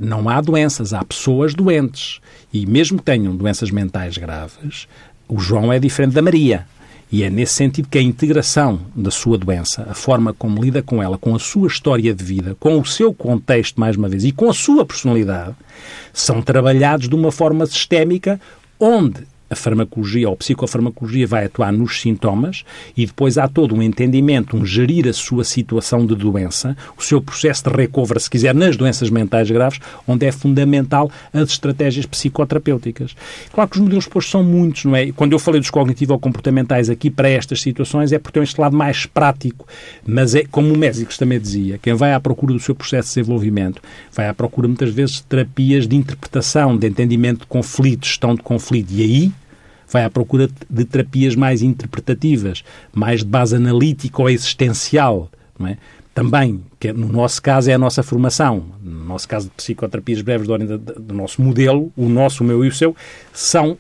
não 0.00 0.28
há 0.28 0.40
doenças, 0.40 0.92
há 0.92 1.04
pessoas 1.04 1.54
doentes. 1.54 2.20
E 2.52 2.66
mesmo 2.66 2.98
que 2.98 3.04
tenham 3.04 3.34
doenças 3.36 3.70
mentais 3.70 4.18
graves, 4.18 4.88
o 5.30 5.38
João 5.38 5.72
é 5.72 5.78
diferente 5.78 6.14
da 6.14 6.22
Maria. 6.22 6.66
E 7.12 7.24
é 7.24 7.30
nesse 7.30 7.54
sentido 7.54 7.88
que 7.88 7.98
a 7.98 8.02
integração 8.02 8.80
da 8.94 9.10
sua 9.10 9.36
doença, 9.36 9.84
a 9.90 9.94
forma 9.94 10.32
como 10.32 10.62
lida 10.62 10.80
com 10.80 11.02
ela, 11.02 11.18
com 11.18 11.34
a 11.34 11.40
sua 11.40 11.66
história 11.66 12.14
de 12.14 12.24
vida, 12.24 12.56
com 12.60 12.78
o 12.78 12.86
seu 12.86 13.12
contexto, 13.12 13.80
mais 13.80 13.96
uma 13.96 14.08
vez, 14.08 14.24
e 14.24 14.30
com 14.30 14.48
a 14.48 14.54
sua 14.54 14.86
personalidade, 14.86 15.56
são 16.12 16.40
trabalhados 16.40 17.08
de 17.08 17.14
uma 17.14 17.32
forma 17.32 17.66
sistémica 17.66 18.40
onde 18.78 19.24
a 19.50 19.56
farmacologia 19.56 20.28
ou 20.28 20.34
a 20.34 20.36
psicofarmacologia 20.36 21.26
vai 21.26 21.46
atuar 21.46 21.72
nos 21.72 22.00
sintomas 22.00 22.64
e 22.96 23.04
depois 23.04 23.36
há 23.36 23.48
todo 23.48 23.74
um 23.74 23.82
entendimento, 23.82 24.56
um 24.56 24.64
gerir 24.64 25.08
a 25.08 25.12
sua 25.12 25.42
situação 25.42 26.06
de 26.06 26.14
doença, 26.14 26.76
o 26.96 27.02
seu 27.02 27.20
processo 27.20 27.68
de 27.68 27.76
recover, 27.76 28.20
se 28.20 28.30
quiser, 28.30 28.54
nas 28.54 28.76
doenças 28.76 29.10
mentais 29.10 29.50
graves, 29.50 29.80
onde 30.06 30.24
é 30.24 30.30
fundamental 30.30 31.10
as 31.32 31.50
estratégias 31.50 32.06
psicoterapêuticas. 32.06 33.16
Claro 33.52 33.68
que 33.68 33.76
os 33.76 33.82
modelos 33.82 34.04
depois 34.04 34.28
são 34.28 34.44
muitos, 34.44 34.84
não 34.84 34.94
é? 34.94 35.10
Quando 35.10 35.32
eu 35.32 35.38
falei 35.38 35.60
dos 35.60 35.70
cognitivo-comportamentais 35.70 36.88
aqui 36.88 37.10
para 37.10 37.28
estas 37.28 37.60
situações 37.60 38.12
é 38.12 38.18
porque 38.18 38.38
tem 38.38 38.42
este 38.44 38.60
lado 38.60 38.76
mais 38.76 39.04
prático, 39.04 39.66
mas 40.06 40.34
é 40.34 40.44
como 40.44 40.72
o 40.72 40.78
Mésicos 40.78 41.18
também 41.18 41.40
dizia, 41.40 41.78
quem 41.78 41.94
vai 41.94 42.14
à 42.14 42.20
procura 42.20 42.52
do 42.52 42.60
seu 42.60 42.74
processo 42.74 43.08
de 43.08 43.14
desenvolvimento 43.16 43.82
vai 44.12 44.28
à 44.28 44.34
procura 44.34 44.68
muitas 44.68 44.90
vezes 44.90 45.16
de 45.16 45.22
terapias 45.24 45.88
de 45.88 45.96
interpretação, 45.96 46.76
de 46.76 46.86
entendimento 46.86 47.40
de 47.40 47.46
conflitos, 47.46 48.10
gestão 48.10 48.34
de 48.34 48.42
conflito, 48.42 48.92
e 48.92 49.02
aí 49.02 49.32
vai 49.90 50.04
à 50.04 50.10
procura 50.10 50.48
de 50.68 50.84
terapias 50.84 51.34
mais 51.34 51.62
interpretativas, 51.62 52.62
mais 52.92 53.20
de 53.20 53.26
base 53.26 53.56
analítica 53.56 54.22
ou 54.22 54.30
existencial, 54.30 55.30
não 55.58 55.66
é? 55.66 55.76
também, 56.14 56.62
que 56.78 56.88
é, 56.88 56.92
no 56.92 57.08
nosso 57.08 57.40
caso 57.40 57.70
é 57.70 57.74
a 57.74 57.78
nossa 57.78 58.02
formação, 58.02 58.64
no 58.82 59.04
nosso 59.04 59.28
caso 59.28 59.46
de 59.46 59.52
psicoterapias 59.52 60.20
breves 60.20 60.46
do, 60.46 60.78
do, 60.78 61.14
nosso 61.14 61.40
modelo, 61.40 61.92
o 61.96 62.08
nosso, 62.08 62.42
o 62.42 62.46
meu 62.46 62.64
e 62.64 62.68
o 62.68 62.72
seu, 62.72 62.94
são 63.32 63.78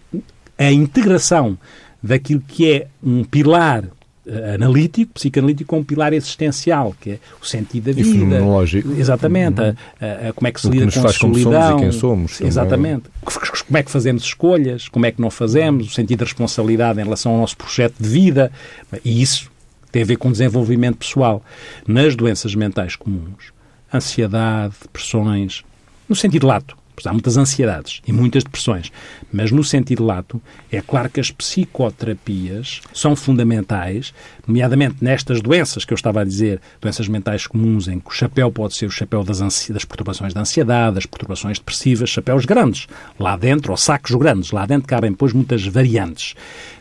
a 0.56 0.70
integração 0.70 1.58
daquilo 2.02 2.40
que 2.40 2.70
é 2.70 2.86
um 3.02 3.24
pilar 3.24 3.84
analítico, 4.54 5.14
psicanalítico, 5.14 5.68
com 5.68 5.80
um 5.80 5.84
pilar 5.84 6.12
existencial, 6.12 6.94
que 7.00 7.12
é 7.12 7.18
o 7.40 7.44
sentido 7.44 7.84
da 7.84 7.92
vida. 7.92 8.08
E 8.08 8.12
fenomenológico. 8.12 8.92
Exatamente. 8.92 9.60
Uhum. 9.60 9.74
A, 10.00 10.28
a, 10.28 10.32
como 10.32 10.48
é 10.48 10.52
que 10.52 10.60
se 10.60 10.68
lida 10.68 10.86
que 10.86 11.00
com 11.00 11.06
a 11.06 11.12
solidão. 11.12 11.52
Como 11.52 11.54
somos 11.54 11.80
e 11.80 11.82
quem 11.82 11.92
somos. 11.92 12.40
Exatamente. 12.40 13.02
Também. 13.02 13.62
Como 13.66 13.78
é 13.78 13.82
que 13.82 13.90
fazemos 13.90 14.22
escolhas, 14.22 14.88
como 14.88 15.06
é 15.06 15.12
que 15.12 15.20
não 15.20 15.30
fazemos, 15.30 15.88
o 15.88 15.90
sentido 15.90 16.18
de 16.18 16.24
responsabilidade 16.24 17.00
em 17.00 17.04
relação 17.04 17.32
ao 17.32 17.38
nosso 17.38 17.56
projeto 17.56 17.94
de 18.00 18.08
vida. 18.08 18.52
E 19.04 19.20
isso 19.20 19.50
tem 19.90 20.02
a 20.02 20.06
ver 20.06 20.16
com 20.16 20.30
desenvolvimento 20.30 20.98
pessoal. 20.98 21.42
Nas 21.86 22.14
doenças 22.14 22.54
mentais 22.54 22.96
comuns, 22.96 23.52
ansiedade, 23.92 24.74
depressões, 24.82 25.64
no 26.08 26.14
sentido 26.14 26.46
lato, 26.46 26.76
Pois 27.00 27.06
há 27.06 27.12
muitas 27.14 27.38
ansiedades 27.38 28.02
e 28.06 28.12
muitas 28.12 28.44
depressões. 28.44 28.92
Mas, 29.32 29.50
no 29.50 29.64
sentido 29.64 30.04
lato, 30.04 30.40
é 30.70 30.82
claro 30.82 31.08
que 31.08 31.18
as 31.18 31.30
psicoterapias 31.30 32.82
são 32.92 33.16
fundamentais, 33.16 34.12
nomeadamente 34.46 34.96
nestas 35.00 35.40
doenças 35.40 35.86
que 35.86 35.94
eu 35.94 35.96
estava 35.96 36.20
a 36.20 36.24
dizer, 36.24 36.60
doenças 36.78 37.08
mentais 37.08 37.46
comuns, 37.46 37.88
em 37.88 37.98
que 37.98 38.10
o 38.10 38.12
chapéu 38.12 38.52
pode 38.52 38.76
ser 38.76 38.84
o 38.84 38.90
chapéu 38.90 39.24
das, 39.24 39.38
das 39.40 39.84
perturbações 39.84 40.34
da 40.34 40.42
ansiedade, 40.42 40.96
das 40.96 41.06
perturbações 41.06 41.58
depressivas, 41.58 42.10
chapéus 42.10 42.44
grandes, 42.44 42.86
lá 43.18 43.34
dentro, 43.34 43.70
ou 43.72 43.78
sacos 43.78 44.14
grandes, 44.14 44.50
lá 44.50 44.66
dentro 44.66 44.86
cabem, 44.86 45.10
depois, 45.10 45.32
muitas 45.32 45.66
variantes. 45.66 46.34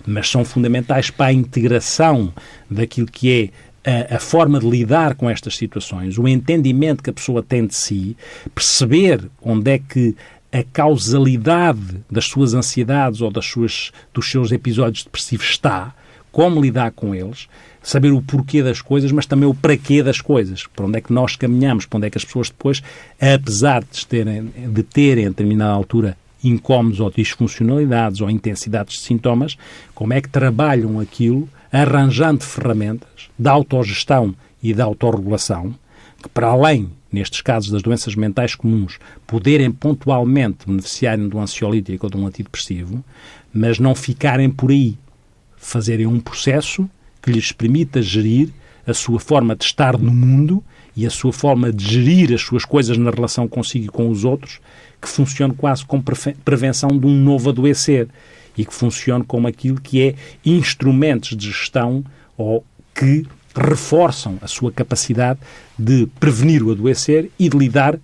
Mas 0.06 0.30
são 0.30 0.44
fundamentais 0.44 1.10
para 1.10 1.28
a 1.28 1.34
integração 1.34 2.34
daquilo 2.70 3.08
que 3.08 3.32
é 3.32 3.69
a, 3.86 4.16
a, 4.16 4.20
forma 4.20 4.60
de 4.60 4.70
lidar 4.70 5.16
com 5.16 5.30
estas 5.30 5.56
situações, 5.56 6.18
o 6.18 6.28
entendimento 6.28 7.04
que 7.04 7.10
a 7.10 7.14
pessoa 7.14 7.42
tem 7.42 7.66
de 7.66 7.76
si, 7.76 8.16
perceber 8.54 9.30
onde 9.42 9.72
é 9.72 9.80
que 9.80 10.16
a 10.52 10.64
causalidade 10.64 12.02
das 12.10 12.26
suas 12.26 12.54
ansiedades 12.54 13.22
ou 13.22 13.32
das 13.32 13.46
suas, 13.46 13.92
dos 14.14 14.30
seus 14.30 14.52
episódios 14.52 15.04
depressivos 15.04 15.50
está, 15.50 15.94
como 16.32 16.62
lidar 16.62 16.92
com 16.92 17.14
eles, 17.14 17.48
saber 17.82 18.12
o 18.12 18.22
porquê 18.22 18.62
das 18.62 18.82
coisas, 18.82 19.12
mas 19.12 19.26
também 19.26 19.48
o 19.48 19.54
para 19.54 19.78
quê 19.78 20.04
das 20.04 20.22
coisas, 20.22 20.66
para 20.68 20.86
onde 20.86 20.98
é 20.98 21.02
que 21.02 21.14
nós 21.14 21.36
caminhamos, 21.36 21.86
para 21.86 21.98
onde 21.98 22.08
é 22.08 22.10
que 22.10 22.18
as 22.18 22.26
pessoas 22.26 22.50
depois, 22.50 22.84
apesar 23.20 23.84
de 23.84 24.06
terem, 24.06 24.46
de 24.46 24.84
terem 24.84 25.26
a 25.26 25.30
determinada 25.30 25.74
altura 25.74 26.18
incómodos 26.44 27.00
ou 27.00 27.12
disfuncionalidades 27.12 28.22
ou 28.22 28.30
intensidades 28.30 28.96
de 28.96 29.02
sintomas, 29.02 29.58
como 29.94 30.14
é 30.14 30.22
que 30.22 30.30
trabalham 30.30 31.00
aquilo 31.00 31.50
arranjando 31.72 32.44
ferramentas 32.44 33.30
de 33.38 33.48
autogestão 33.48 34.36
e 34.62 34.74
de 34.74 34.82
autorregulação 34.82 35.76
que, 36.22 36.30
para 36.30 36.48
além, 36.48 36.90
nestes 37.12 37.42
casos 37.42 37.72
das 37.72 37.82
doenças 37.82 38.16
mentais 38.16 38.56
comuns, 38.56 39.00
poderem 39.26 39.72
pontualmente 39.72 40.68
beneficiarem 40.68 41.28
de 41.28 41.36
um 41.36 41.42
ansiolítico 41.42 42.06
ou 42.06 42.10
de 42.10 42.18
um 42.18 42.28
antidepressivo, 42.28 43.04
mas 43.54 43.80
não 43.80 43.96
ficarem 43.96 44.50
por 44.50 44.72
aí. 44.72 44.98
Fazerem 45.58 46.06
um 46.06 46.20
processo 46.20 46.90
que 47.22 47.32
lhes 47.32 47.52
permita 47.52 48.02
gerir 48.02 48.50
a 48.86 48.94
sua 48.94 49.20
forma 49.20 49.56
de 49.56 49.66
estar 49.66 49.98
no 49.98 50.12
mundo 50.12 50.64
e 50.96 51.06
a 51.06 51.10
sua 51.10 51.32
forma 51.32 51.72
de 51.72 51.86
gerir 51.86 52.34
as 52.34 52.42
suas 52.42 52.66
coisas 52.66 52.98
na 52.98 53.12
relação 53.12 53.48
consigo 53.48 53.86
e 53.86 53.90
com 53.90 54.10
os 54.10 54.26
outros, 54.26 54.60
que 55.02 55.08
funcione 55.08 55.54
quase 55.54 55.86
como 55.86 56.04
prevenção 56.44 56.90
de 56.90 57.06
um 57.06 57.16
novo 57.24 57.50
adoecer 57.50 58.08
e 58.58 58.66
que 58.66 58.74
funcione 58.74 59.24
como 59.24 59.48
aquilo 59.48 59.80
que 59.80 60.02
é 60.02 60.16
instrumentos 60.46 61.36
de 61.36 61.48
gestão 61.48 62.04
ou 62.38 62.64
que 62.94 63.26
reforçam 63.56 64.38
a 64.42 64.48
sua 64.48 64.72
capacidade 64.72 65.40
de 65.78 66.08
prevenir 66.20 66.64
o 66.64 66.72
adoecer 66.72 67.30
e 67.38 67.50
de 67.50 67.58
lidar 67.58 67.98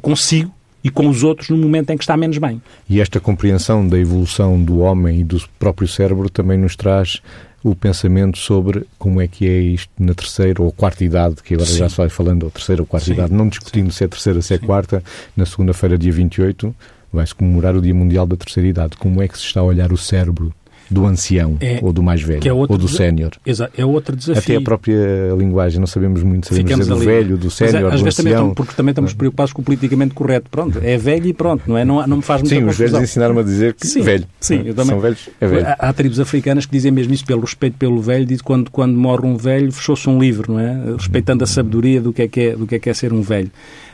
consigo 0.00 0.52
e 0.82 0.90
com 0.90 1.08
os 1.08 1.22
outros 1.22 1.50
no 1.50 1.56
momento 1.56 1.90
em 1.90 1.96
que 1.96 2.02
está 2.02 2.16
menos 2.16 2.38
bem. 2.38 2.60
E 2.88 3.00
esta 3.00 3.20
compreensão 3.20 3.86
da 3.86 3.98
evolução 3.98 4.62
do 4.62 4.78
homem 4.78 5.20
e 5.20 5.24
do 5.24 5.40
próprio 5.58 5.86
cérebro 5.86 6.30
também 6.30 6.56
nos 6.56 6.74
traz 6.74 7.20
o 7.62 7.74
pensamento 7.74 8.38
sobre 8.38 8.86
como 8.98 9.20
é 9.20 9.28
que 9.28 9.46
é 9.46 9.58
isto 9.58 9.90
na 9.98 10.14
terceira 10.14 10.62
ou 10.62 10.72
quarta 10.72 11.04
idade, 11.04 11.36
que 11.44 11.54
agora 11.54 11.68
Sim. 11.68 11.78
já 11.78 11.88
se 11.88 11.96
vai 11.96 12.08
falando, 12.08 12.44
ou 12.44 12.50
terceira 12.50 12.80
ou 12.80 12.86
quarta 12.86 13.06
Sim. 13.06 13.12
idade, 13.12 13.32
não 13.34 13.48
discutindo 13.48 13.90
Sim. 13.90 13.98
se 13.98 14.04
é 14.04 14.08
terceira, 14.08 14.40
se 14.42 14.54
é 14.54 14.58
quarta, 14.58 15.02
na 15.36 15.44
segunda-feira, 15.44 15.98
dia 15.98 16.12
28, 16.12 16.74
vai-se 17.12 17.34
comemorar 17.34 17.76
o 17.76 17.80
Dia 17.80 17.94
Mundial 17.94 18.26
da 18.26 18.36
Terceira 18.36 18.68
Idade. 18.68 18.96
Como 18.96 19.22
é 19.22 19.28
que 19.28 19.38
se 19.38 19.44
está 19.44 19.60
a 19.60 19.64
olhar 19.64 19.92
o 19.92 19.96
cérebro 19.96 20.52
do 20.90 21.06
ancião 21.06 21.56
é, 21.60 21.78
ou 21.80 21.92
do 21.92 22.02
mais 22.02 22.20
velho 22.20 22.40
é 22.44 22.52
ou 22.52 22.66
do 22.66 22.88
sénior. 22.88 23.30
É 23.76 23.84
outro 23.84 24.16
desafio. 24.16 24.42
Até 24.42 24.56
a 24.56 24.60
própria 24.60 25.32
linguagem, 25.38 25.78
não 25.78 25.86
sabemos 25.86 26.22
muito, 26.22 26.48
sabemos 26.48 26.68
Ficamos 26.68 26.86
dizer 26.86 26.98
do 26.98 27.04
velho, 27.04 27.38
do 27.38 27.50
sénior, 27.50 27.76
é, 27.76 27.96
do 27.96 28.06
ancião. 28.06 28.40
Também, 28.40 28.54
porque 28.54 28.74
também 28.74 28.90
estamos 28.90 29.14
preocupados 29.14 29.52
com 29.52 29.62
o 29.62 29.64
politicamente 29.64 30.14
correto. 30.14 30.50
Pronto, 30.50 30.80
é 30.82 30.98
velho 30.98 31.26
e 31.26 31.32
pronto, 31.32 31.62
não 31.66 31.78
é? 31.78 31.84
Não, 31.84 32.04
não 32.06 32.16
me 32.16 32.22
faz 32.22 32.42
muita 32.42 32.56
Sim, 32.56 32.62
confusão. 32.62 32.86
os 32.86 32.92
velhos 32.92 33.08
ensinaram-me 33.08 33.40
a 33.40 33.44
dizer 33.44 33.74
que 33.74 33.86
sim, 33.86 34.02
velho. 34.02 34.24
Sim, 34.40 34.62
eu 34.64 34.74
também. 34.74 34.90
São 34.90 35.00
velhos, 35.00 35.28
é 35.40 35.46
velho. 35.46 35.66
Há, 35.66 35.76
há, 35.78 35.92
tribos 35.92 36.18
africanas 36.18 36.66
que 36.66 36.72
dizem 36.72 36.90
mesmo 36.90 37.14
isso 37.14 37.24
pelo 37.24 37.42
respeito 37.42 37.76
pelo 37.76 38.00
velho, 38.00 38.26
diz 38.26 38.42
quando, 38.42 38.70
quando 38.70 38.96
morre 38.96 39.26
um 39.26 39.36
velho, 39.36 39.70
fechou-se 39.70 40.08
um 40.08 40.18
livro, 40.18 40.52
não 40.52 40.60
é? 40.60 40.94
Respeitando 40.96 41.44
a 41.44 41.46
sabedoria 41.46 42.00
do 42.00 42.12
que 42.12 42.22
é 42.22 42.28
que 42.28 42.40
é, 42.40 42.56
do 42.56 42.66
que 42.66 42.74
é, 42.74 42.78
que 42.80 42.90
é 42.90 42.94
ser 42.94 43.12
um 43.12 43.22
velho. 43.22 43.50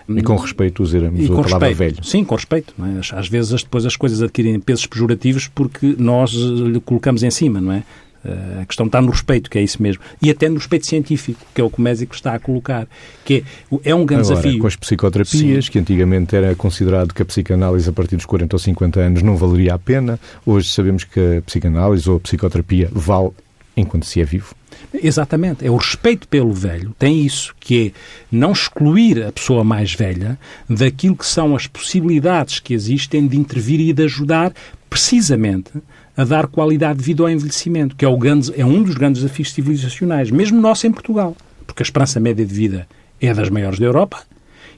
E 0.08 0.22
com 0.22 0.36
respeito 0.36 0.82
usaremos 0.82 1.24
a 1.24 1.28
palavra 1.28 1.68
respeito. 1.68 1.76
velho. 1.76 2.04
Sim, 2.04 2.24
com 2.24 2.34
respeito. 2.34 2.74
É? 2.78 3.16
Às 3.18 3.28
vezes 3.28 3.62
depois 3.62 3.84
as 3.84 3.96
coisas 3.96 4.22
adquirem 4.22 4.58
pesos 4.60 4.86
pejorativos 4.86 5.48
porque 5.48 5.96
nós 5.98 6.30
lhe 6.32 6.80
colocamos 6.80 7.22
em 7.22 7.30
cima, 7.30 7.60
não 7.60 7.72
é? 7.72 7.82
Eh, 8.26 8.62
a 8.62 8.66
questão 8.66 8.86
está 8.86 9.00
no 9.00 9.10
respeito, 9.10 9.48
que 9.48 9.58
é 9.58 9.62
isso 9.62 9.80
mesmo. 9.80 10.02
E 10.20 10.30
até 10.30 10.48
no 10.48 10.56
respeito 10.56 10.86
científico, 10.86 11.40
que 11.54 11.60
é 11.60 11.64
o 11.64 11.70
que 11.70 11.78
o 11.78 11.82
médico 11.82 12.14
está 12.14 12.34
a 12.34 12.38
colocar. 12.38 12.86
Que 13.24 13.44
é, 13.82 13.90
é 13.90 13.94
um 13.94 14.04
grande 14.04 14.24
Agora, 14.24 14.40
desafio. 14.40 14.60
com 14.60 14.66
as 14.66 14.76
psicoterapias, 14.76 15.66
Sim. 15.66 15.70
que 15.70 15.78
antigamente 15.78 16.34
era 16.34 16.54
considerado 16.54 17.14
que 17.14 17.22
a 17.22 17.24
psicanálise 17.24 17.88
a 17.88 17.92
partir 17.92 18.16
dos 18.16 18.26
40 18.26 18.56
ou 18.56 18.58
50 18.60 19.00
anos 19.00 19.22
não 19.22 19.36
valeria 19.36 19.74
a 19.74 19.78
pena, 19.78 20.18
hoje 20.44 20.70
sabemos 20.70 21.04
que 21.04 21.38
a 21.38 21.42
psicanálise 21.42 22.08
ou 22.08 22.16
a 22.16 22.20
psicoterapia 22.20 22.88
vale 22.92 23.30
enquanto 23.76 24.06
se 24.06 24.20
é 24.20 24.24
vivo. 24.24 24.54
Exatamente. 24.92 25.66
É 25.66 25.70
o 25.70 25.76
respeito 25.76 26.26
pelo 26.28 26.52
velho. 26.52 26.94
Tem 26.98 27.24
isso, 27.24 27.54
que 27.60 27.88
é 27.88 27.92
não 28.30 28.52
excluir 28.52 29.22
a 29.22 29.32
pessoa 29.32 29.62
mais 29.62 29.92
velha 29.94 30.38
daquilo 30.68 31.16
que 31.16 31.26
são 31.26 31.54
as 31.54 31.66
possibilidades 31.66 32.58
que 32.58 32.74
existem 32.74 33.26
de 33.26 33.36
intervir 33.36 33.80
e 33.80 33.92
de 33.92 34.04
ajudar 34.04 34.52
precisamente 34.88 35.70
a 36.16 36.24
dar 36.24 36.46
qualidade 36.46 36.98
de 36.98 37.04
vida 37.04 37.22
ao 37.22 37.28
envelhecimento, 37.28 37.94
que 37.94 38.04
é, 38.04 38.08
o 38.08 38.16
grande, 38.16 38.50
é 38.56 38.64
um 38.64 38.82
dos 38.82 38.94
grandes 38.94 39.22
desafios 39.22 39.52
civilizacionais, 39.52 40.30
mesmo 40.30 40.58
nosso 40.58 40.86
em 40.86 40.92
Portugal, 40.92 41.36
porque 41.66 41.82
a 41.82 41.84
esperança 41.84 42.18
média 42.18 42.44
de 42.44 42.54
vida 42.54 42.88
é 43.20 43.34
das 43.34 43.50
maiores 43.50 43.78
da 43.78 43.84
Europa, 43.84 44.22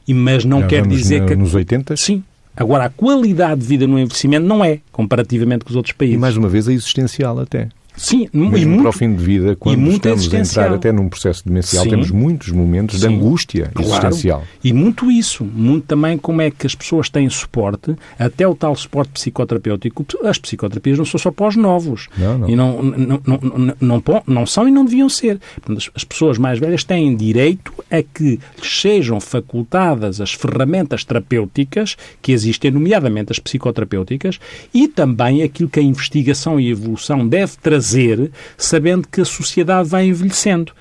mas 0.09 0.45
não 0.45 0.67
quer 0.67 0.87
dizer 0.87 1.25
que... 1.27 1.37
Nos 1.37 1.55
80? 1.55 1.97
Sim. 1.97 2.25
Agora, 2.57 2.87
a 2.87 2.91
qualidade 2.91 3.61
de 3.61 3.67
vida 3.69 3.87
no 3.87 3.99
envelhecimento 3.99 4.45
não 4.45 4.65
é, 4.65 4.81
comparativamente 4.91 5.65
com 5.65 5.71
os 5.71 5.77
outros 5.77 5.93
países. 5.93 6.17
E 6.17 6.19
mais 6.19 6.37
uma 6.37 6.49
vez 6.49 6.67
a 6.67 6.73
existencial 6.73 7.39
até. 7.39 7.69
Sim, 7.99 8.29
Mesmo 8.33 8.57
e 8.57 8.65
muito, 8.65 8.83
para 8.83 8.91
o 8.91 8.93
fim 8.93 9.15
de 9.15 9.23
vida, 9.23 9.57
quando 9.57 9.91
estamos 9.91 10.33
a 10.33 10.39
entrar 10.39 10.73
até 10.73 10.93
num 10.93 11.09
processo 11.09 11.45
demencial, 11.45 11.83
Sim. 11.85 11.91
temos 11.91 12.11
muitos 12.11 12.49
momentos 12.51 13.01
Sim. 13.01 13.09
de 13.09 13.15
angústia 13.15 13.71
claro. 13.75 13.91
existencial. 13.91 14.45
E 14.63 14.73
muito 14.73 15.11
isso, 15.11 15.45
muito 15.45 15.87
também 15.87 16.17
como 16.17 16.41
é 16.41 16.51
que 16.51 16.67
as 16.67 16.75
pessoas 16.75 17.11
têm 17.11 17.29
suporte, 17.29 17.97
até 18.19 18.47
o 18.47 18.55
tal 18.55 18.75
suporte 18.77 19.11
psicoterapêutico. 19.13 20.07
As 20.25 20.39
psicoterapias 20.39 20.97
não 20.97 21.05
são 21.05 21.19
só 21.19 21.31
para 21.33 21.49
os 21.49 21.57
novos. 21.57 22.09
Não, 22.17 22.39
não. 22.39 22.49
E 22.49 22.57
não, 22.57 22.83
não, 22.83 23.21
não, 23.27 23.41
não, 23.43 23.77
não, 23.81 24.23
não 24.27 24.47
são 24.47 24.69
e 24.69 24.71
não 24.71 24.85
deviam 24.85 25.09
ser. 25.09 25.41
Portanto, 25.57 25.91
as 25.95 26.05
pessoas 26.05 26.39
mais 26.39 26.59
velhas 26.59 26.85
têm 26.85 27.17
direito 27.17 27.73
a 27.91 28.03
que 28.03 28.39
lhes 28.59 28.81
sejam 28.81 29.21
facultadas 29.21 30.21
as 30.21 30.33
ferramentas 30.33 31.05
terapêuticas 31.05 31.97
que 32.23 32.31
existem, 32.31 32.71
nomeadamente 32.71 33.33
as 33.33 33.41
psicoterapêuticas, 33.41 34.39
e 34.73 34.87
também 34.87 35.43
aquilo 35.43 35.69
que 35.69 35.81
a 35.81 35.83
investigação 35.83 36.61
e 36.61 36.69
a 36.69 36.71
evolução 36.71 37.27
deve 37.27 37.57
trazer 37.61 37.88
fazer 37.89 38.31
sabendo 38.57 39.09
que 39.09 39.21
a 39.21 39.25
sociedade 39.25 39.89
vai 39.89 40.07
envelhecendo. 40.07 40.73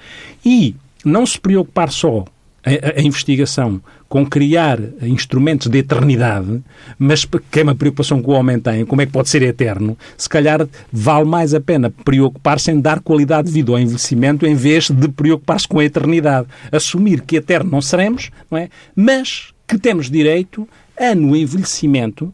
E 0.43 0.75
não 1.05 1.25
se 1.25 1.39
preocupar 1.39 1.89
só 1.91 2.25
a, 2.65 2.99
a, 2.99 3.01
investigação 3.01 3.81
com 4.09 4.25
criar 4.25 4.79
instrumentos 5.01 5.67
de 5.67 5.79
eternidade, 5.79 6.61
mas 6.97 7.25
que 7.25 7.59
é 7.59 7.63
uma 7.63 7.75
preocupação 7.75 8.21
que 8.21 8.29
o 8.29 8.33
homem 8.33 8.59
tem, 8.59 8.85
como 8.85 9.01
é 9.01 9.05
que 9.05 9.11
pode 9.11 9.29
ser 9.29 9.41
eterno, 9.41 9.97
se 10.17 10.27
calhar 10.27 10.67
vale 10.91 11.25
mais 11.25 11.53
a 11.53 11.61
pena 11.61 11.89
preocupar-se 11.89 12.71
em 12.71 12.79
dar 12.79 12.99
qualidade 13.01 13.47
de 13.47 13.53
vida 13.53 13.71
ao 13.71 13.79
envelhecimento 13.79 14.45
em 14.45 14.55
vez 14.55 14.89
de 14.89 15.07
preocupar-se 15.09 15.67
com 15.67 15.79
a 15.79 15.85
eternidade. 15.85 16.47
Assumir 16.71 17.21
que 17.21 17.37
eterno 17.37 17.71
não 17.71 17.81
seremos, 17.81 18.31
não 18.49 18.57
é? 18.57 18.69
mas 18.95 19.53
que 19.67 19.77
temos 19.77 20.09
direito 20.09 20.67
a, 20.97 21.13
no 21.13 21.35
envelhecimento, 21.35 22.33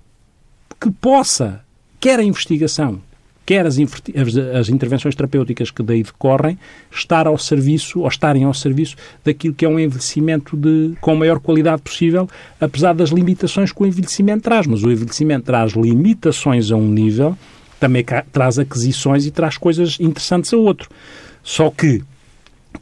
que 0.80 0.92
possa, 0.92 1.62
quer 2.00 2.20
a 2.20 2.24
investigação, 2.24 3.02
quer 3.46 3.66
as, 3.66 3.78
as, 3.78 4.70
intervenções 4.70 5.16
terapêuticas 5.16 5.70
que 5.70 5.84
daí 5.84 6.04
decorrem, 6.04 6.58
estar 6.92 7.28
ao 7.28 7.38
serviço, 7.38 8.02
ou 8.02 8.08
estarem 8.08 8.44
ao 8.44 8.54
serviço 8.54 8.96
daquilo 9.24 9.54
que 9.54 9.66
é 9.66 9.68
um 9.70 9.80
envelhecimento 9.80 10.56
de, 10.56 10.94
com 11.02 11.12
a 11.12 11.16
maior 11.16 11.40
qualidade 11.40 11.82
possível, 11.82 12.30
apesar 12.60 12.94
das 12.94 13.10
limitações 13.10 13.72
que 13.72 13.84
o 13.84 13.86
envelhecimento 13.86 14.44
traz. 14.44 14.66
Mas 14.68 14.84
o 14.84 14.92
envelhecimento 14.92 15.46
traz 15.46 15.74
limitações 15.74 16.72
a 16.72 16.76
um 16.76 16.88
nível, 16.88 17.38
também 17.80 18.06
traz 18.32 18.58
aquisições 18.58 19.26
e 19.26 19.32
traz 19.32 19.58
coisas 19.58 19.98
interessantes 20.00 20.54
a 20.54 20.58
outro. 20.58 20.90
Só 21.44 21.70
que 21.70 22.02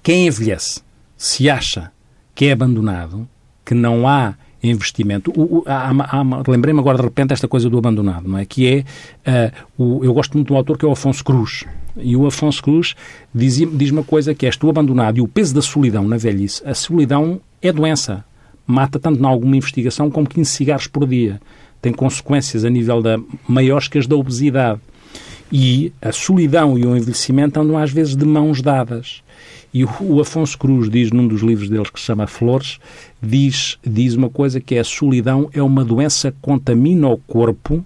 quem 0.04 0.28
envelhece 0.28 0.82
se 1.18 1.50
acha 1.50 1.92
que 2.36 2.46
é 2.46 2.52
abandonado, 2.52 3.28
que 3.66 3.74
não 3.74 4.08
há 4.08 4.36
investimento. 4.64 5.34
Lembrei-me 6.48 6.80
agora 6.80 6.98
de 6.98 7.04
repente 7.04 7.34
esta 7.34 7.48
coisa 7.48 7.70
do 7.70 7.78
abandonado, 7.78 8.28
não 8.28 8.38
é? 8.38 8.46
Que 8.46 8.86
é, 9.26 9.52
uh, 9.78 9.84
o, 9.84 10.06
eu 10.06 10.14
gosto 10.14 10.34
muito 10.36 10.48
de 10.48 10.54
um 10.54 10.58
autor 10.58 10.78
que 10.78 10.86
é 10.86 10.88
o 10.88 10.92
Afonso 10.92 11.24
Cruz. 11.24 11.66
E 11.98 12.16
o 12.16 12.26
Afonso 12.26 12.62
Cruz 12.62 12.96
diz, 13.34 13.58
diz 13.74 13.92
uma 13.92 14.04
coisa 14.04 14.34
que 14.34 14.46
é, 14.46 14.50
estou 14.50 14.70
abandonado 14.70 15.18
e 15.18 15.22
o 15.22 15.28
peso 15.28 15.54
da 15.54 15.62
solidão 15.62 16.08
na 16.08 16.18
velhice. 16.18 16.62
A 16.66 16.74
solidão 16.74 17.42
é 17.62 17.72
doença. 17.72 18.24
Mata 18.66 19.00
tanto 19.00 19.22
em 19.22 19.26
alguma 19.26 19.58
investigação 19.58 20.10
como 20.10 20.28
15 20.28 20.50
cigarros 20.50 20.88
por 20.88 21.08
dia. 21.08 21.42
Tem 21.82 21.92
consequências 21.92 22.64
a 22.64 22.70
nível 22.70 23.02
da 23.02 23.20
maiores 23.48 23.88
que 23.88 23.98
as 23.98 24.08
da 24.08 24.16
obesidade. 24.16 24.80
E 25.52 25.92
a 26.02 26.14
solidão 26.14 26.78
e 26.78 26.86
o 26.86 26.96
envelhecimento 26.96 27.60
andam 27.60 27.78
às 27.78 27.92
vezes 27.92 28.16
de 28.16 28.24
mãos 28.24 28.62
dadas. 28.62 29.22
E 29.74 29.86
o, 29.86 30.20
Afonso 30.20 30.58
Cruz 30.58 30.90
diz 30.90 31.12
num 31.12 31.26
dos 31.26 31.42
livros 31.42 31.70
deles 31.70 31.90
que 31.90 32.00
se 32.00 32.06
chama 32.06 32.28
Flores, 32.28 32.78
diz, 33.22 33.78
diz 33.86 34.16
uma 34.16 34.30
coisa 34.30 34.60
que 34.60 34.76
é 34.76 34.80
a 34.80 34.84
solidão 34.84 35.50
é 35.54 35.64
uma 35.64 35.86
doença 35.86 36.30
que 36.30 36.38
contamina 36.42 37.08
o 37.08 37.18
corpo, 37.18 37.84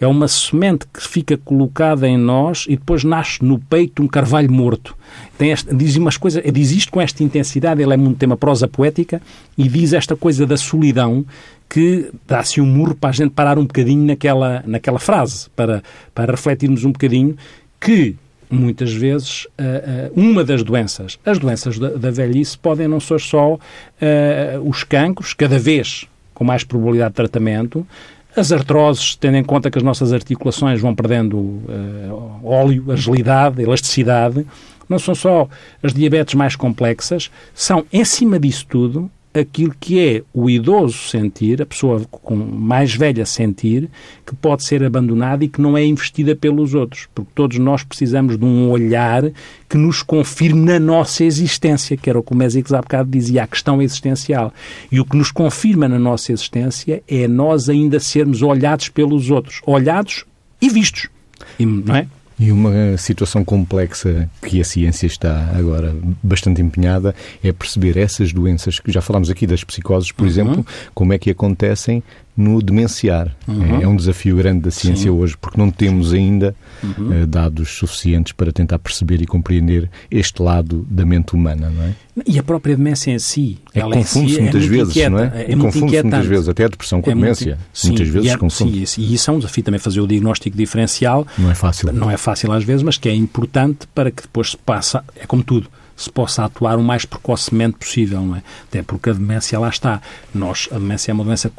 é 0.00 0.06
uma 0.06 0.26
semente 0.26 0.84
que 0.92 1.00
fica 1.00 1.36
colocada 1.36 2.08
em 2.08 2.16
nós 2.16 2.64
e 2.68 2.76
depois 2.76 3.04
nasce 3.04 3.44
no 3.44 3.58
peito 3.58 4.02
um 4.02 4.08
carvalho 4.08 4.50
morto. 4.50 4.96
Tem 5.36 5.52
esta, 5.52 5.72
diz 5.72 5.94
umas 5.96 6.16
coisas, 6.16 6.42
diz 6.52 6.72
isto 6.72 6.90
com 6.90 7.00
esta 7.00 7.22
intensidade, 7.22 7.80
ele 7.80 7.94
é 7.94 7.96
muito 7.96 8.18
tema 8.18 8.36
prosa 8.36 8.66
poética 8.66 9.22
e 9.56 9.68
diz 9.68 9.92
esta 9.92 10.16
coisa 10.16 10.44
da 10.44 10.56
solidão 10.56 11.24
que 11.68 12.10
dá-se 12.26 12.60
um 12.60 12.66
murro 12.66 12.96
para 12.96 13.10
a 13.10 13.12
gente 13.12 13.30
parar 13.30 13.58
um 13.58 13.64
bocadinho 13.64 14.04
naquela, 14.04 14.64
naquela 14.66 14.98
frase, 14.98 15.48
para, 15.54 15.84
para 16.12 16.32
refletirmos 16.32 16.84
um 16.84 16.90
bocadinho 16.90 17.36
que 17.80 18.16
muitas 18.50 18.92
vezes, 18.92 19.44
uh, 19.44 20.10
uh, 20.16 20.20
uma 20.20 20.44
das 20.44 20.62
doenças, 20.62 21.18
as 21.24 21.38
doenças 21.38 21.78
da, 21.78 21.90
da 21.90 22.10
velhice 22.10 22.56
podem 22.56 22.88
não 22.88 23.00
ser 23.00 23.20
só 23.20 23.54
uh, 23.54 23.58
os 24.64 24.84
cancros, 24.84 25.34
cada 25.34 25.58
vez 25.58 26.06
com 26.34 26.44
mais 26.44 26.64
probabilidade 26.64 27.10
de 27.10 27.16
tratamento, 27.16 27.86
as 28.36 28.52
artroses, 28.52 29.16
tendo 29.16 29.36
em 29.36 29.42
conta 29.42 29.70
que 29.70 29.78
as 29.78 29.82
nossas 29.82 30.12
articulações 30.12 30.80
vão 30.80 30.94
perdendo 30.94 31.60
óleo, 32.44 32.92
agilidade, 32.92 33.60
elasticidade, 33.60 34.46
não 34.88 35.00
são 35.00 35.16
só 35.16 35.48
as 35.82 35.92
diabetes 35.92 36.34
mais 36.34 36.54
complexas, 36.54 37.28
são, 37.52 37.84
em 37.92 38.04
cima 38.04 38.38
disso 38.38 38.64
tudo, 38.68 39.10
aquilo 39.38 39.74
que 39.78 39.98
é 40.00 40.22
o 40.32 40.50
idoso 40.50 41.08
sentir, 41.08 41.62
a 41.62 41.66
pessoa 41.66 42.02
com 42.10 42.34
mais 42.34 42.94
velha 42.94 43.24
sentir, 43.24 43.88
que 44.26 44.34
pode 44.34 44.64
ser 44.64 44.84
abandonada 44.84 45.44
e 45.44 45.48
que 45.48 45.60
não 45.60 45.76
é 45.76 45.84
investida 45.84 46.34
pelos 46.34 46.74
outros. 46.74 47.08
Porque 47.14 47.30
todos 47.34 47.58
nós 47.58 47.82
precisamos 47.82 48.38
de 48.38 48.44
um 48.44 48.70
olhar 48.70 49.30
que 49.68 49.76
nos 49.76 50.02
confirme 50.02 50.64
na 50.64 50.78
nossa 50.78 51.24
existência, 51.24 51.96
que 51.96 52.10
era 52.10 52.18
o 52.18 52.22
que 52.22 52.32
o 52.32 52.36
Mésicles 52.36 52.72
há 52.72 52.80
bocado 52.80 53.10
dizia, 53.10 53.44
a 53.44 53.46
questão 53.46 53.80
existencial. 53.80 54.52
E 54.90 55.00
o 55.00 55.04
que 55.04 55.16
nos 55.16 55.30
confirma 55.30 55.88
na 55.88 55.98
nossa 55.98 56.32
existência 56.32 57.02
é 57.08 57.28
nós 57.28 57.68
ainda 57.68 58.00
sermos 58.00 58.42
olhados 58.42 58.88
pelos 58.88 59.30
outros. 59.30 59.60
Olhados 59.66 60.24
e 60.60 60.68
vistos. 60.68 61.08
E, 61.58 61.64
não 61.64 61.96
é? 61.96 62.06
E 62.38 62.52
uma 62.52 62.96
situação 62.96 63.44
complexa 63.44 64.30
que 64.46 64.60
a 64.60 64.64
ciência 64.64 65.06
está 65.06 65.50
agora 65.56 65.94
bastante 66.22 66.62
empenhada 66.62 67.14
é 67.42 67.52
perceber 67.52 67.96
essas 67.96 68.32
doenças 68.32 68.78
que 68.78 68.92
já 68.92 69.00
falámos 69.00 69.28
aqui 69.28 69.46
das 69.46 69.64
psicoses, 69.64 70.12
por 70.12 70.22
uhum. 70.22 70.28
exemplo, 70.28 70.66
como 70.94 71.12
é 71.12 71.18
que 71.18 71.30
acontecem 71.30 72.02
no 72.38 72.62
demenciar. 72.62 73.36
Uhum. 73.48 73.80
É, 73.80 73.82
é, 73.82 73.88
um 73.88 73.96
desafio 73.96 74.36
grande 74.36 74.60
da 74.60 74.70
ciência 74.70 75.10
Sim. 75.10 75.10
hoje, 75.10 75.36
porque 75.36 75.58
não 75.58 75.72
temos 75.72 76.14
ainda 76.14 76.54
uhum. 76.80 77.22
uh, 77.22 77.26
dados 77.26 77.68
suficientes 77.70 78.32
para 78.32 78.52
tentar 78.52 78.78
perceber 78.78 79.20
e 79.20 79.26
compreender 79.26 79.90
este 80.08 80.40
lado 80.40 80.86
da 80.88 81.04
mente 81.04 81.34
humana, 81.34 81.68
não 81.68 81.82
é? 81.82 81.94
E 82.24 82.38
a 82.38 82.42
própria 82.42 82.76
demência 82.76 83.10
em 83.10 83.18
si. 83.18 83.58
É, 83.74 83.80
confunde-se 83.80 84.34
si 84.34 84.38
é 84.38 84.42
muitas 84.42 84.64
vezes, 84.64 84.90
inquieta, 84.90 85.10
não 85.10 85.18
é? 85.18 85.46
é 85.48 85.56
confunde-se 85.56 86.02
muitas 86.02 86.26
vezes, 86.26 86.48
até 86.48 86.64
a 86.64 86.68
depressão 86.68 87.02
com 87.02 87.10
a 87.10 87.12
é 87.12 87.16
demência. 87.16 87.46
Muito, 87.46 87.68
sim, 87.72 87.88
muitas 87.88 88.08
vezes 88.08 88.30
é, 88.30 88.36
confunde. 88.36 88.86
Sim, 88.86 89.02
e 89.02 89.14
isso 89.14 89.30
é 89.30 89.34
um 89.34 89.38
desafio 89.38 89.64
também 89.64 89.80
fazer 89.80 90.00
o 90.00 90.06
diagnóstico 90.06 90.56
diferencial. 90.56 91.26
Não 91.36 91.50
é 91.50 91.54
fácil. 91.56 91.92
Não 91.92 92.08
é 92.08 92.16
fácil 92.16 92.52
às 92.52 92.62
vezes, 92.62 92.84
mas 92.84 92.96
que 92.96 93.08
é 93.08 93.14
importante 93.14 93.88
para 93.92 94.12
que 94.12 94.22
depois 94.22 94.52
se 94.52 94.56
passa, 94.56 95.02
é 95.16 95.26
como 95.26 95.42
tudo, 95.42 95.68
se 95.98 96.10
possa 96.10 96.44
atuar 96.44 96.78
o 96.78 96.82
mais 96.82 97.04
precocemente 97.04 97.76
possível, 97.76 98.22
não 98.22 98.36
é? 98.36 98.42
Até 98.68 98.82
porque 98.82 99.10
a 99.10 99.12
demência 99.12 99.58
lá 99.58 99.68
está. 99.68 100.00
Nós, 100.32 100.68
a 100.70 100.78
demência 100.78 101.10
é 101.10 101.14
uma 101.14 101.24
doença 101.24 101.52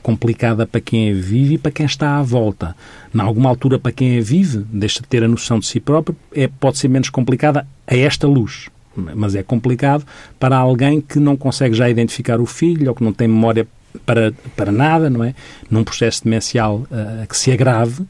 complicada 0.00 0.64
para 0.64 0.80
quem 0.80 1.10
a 1.10 1.14
vive 1.14 1.54
e 1.54 1.58
para 1.58 1.72
quem 1.72 1.84
está 1.84 2.16
à 2.16 2.22
volta. 2.22 2.76
Em 3.12 3.20
alguma 3.20 3.48
altura, 3.48 3.76
para 3.76 3.90
quem 3.90 4.16
a 4.16 4.22
vive, 4.22 4.64
deixa 4.70 5.00
de 5.02 5.08
ter 5.08 5.24
a 5.24 5.28
noção 5.28 5.58
de 5.58 5.66
si 5.66 5.80
próprio, 5.80 6.16
é, 6.32 6.46
pode 6.46 6.78
ser 6.78 6.86
menos 6.86 7.10
complicada 7.10 7.66
a 7.84 7.96
esta 7.96 8.28
luz. 8.28 8.70
Mas 8.94 9.34
é 9.34 9.42
complicado 9.42 10.06
para 10.38 10.56
alguém 10.56 11.00
que 11.00 11.18
não 11.18 11.36
consegue 11.36 11.74
já 11.74 11.90
identificar 11.90 12.40
o 12.40 12.46
filho 12.46 12.90
ou 12.90 12.94
que 12.94 13.02
não 13.02 13.12
tem 13.12 13.26
memória 13.26 13.66
para, 14.06 14.32
para 14.54 14.70
nada, 14.70 15.10
não 15.10 15.24
é? 15.24 15.34
Num 15.68 15.82
processo 15.82 16.22
demencial 16.22 16.76
uh, 16.76 17.26
que 17.28 17.36
se 17.36 17.50
agrave 17.50 18.04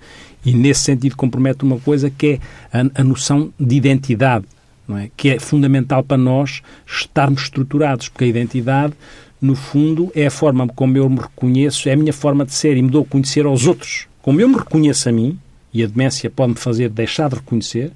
e, 0.44 0.53
nesse 0.53 0.81
sentido, 0.81 1.16
compromete 1.16 1.64
uma 1.64 1.81
coisa 1.81 2.11
que 2.11 2.38
é 2.72 2.79
a, 2.79 3.00
a 3.00 3.05
noção 3.05 3.50
de 3.59 3.77
identidade 3.77 4.44
não 4.87 4.99
é? 4.99 5.11
que 5.16 5.31
é 5.31 5.38
fundamental 5.38 6.03
para 6.03 6.16
nós 6.16 6.62
estarmos 6.87 7.42
estruturados, 7.42 8.09
porque 8.09 8.25
a 8.25 8.29
identidade, 8.29 8.94
no 9.40 9.55
fundo, 9.55 10.11
é 10.14 10.27
a 10.27 10.31
forma 10.31 10.66
como 10.68 10.97
eu 10.97 11.09
me 11.09 11.20
reconheço, 11.20 11.88
é 11.88 11.92
a 11.92 11.97
minha 11.97 12.12
forma 12.12 12.44
de 12.44 12.55
ser 12.55 12.77
e 12.77 12.83
me 12.83 12.90
dou 12.90 13.03
a 13.03 13.07
conhecer 13.07 13.47
aos 13.47 13.66
outros. 13.66 14.07
Como 14.23 14.40
eu 14.40 14.49
me 14.49 14.57
reconheço 14.57 15.09
a 15.09 15.12
mim, 15.12 15.38
e 15.73 15.83
a 15.83 15.87
demência 15.87 16.31
pode-me 16.31 16.59
fazer 16.59 16.88
deixar 16.88 17.29
de 17.29 17.37
reconhecer, 17.37 17.92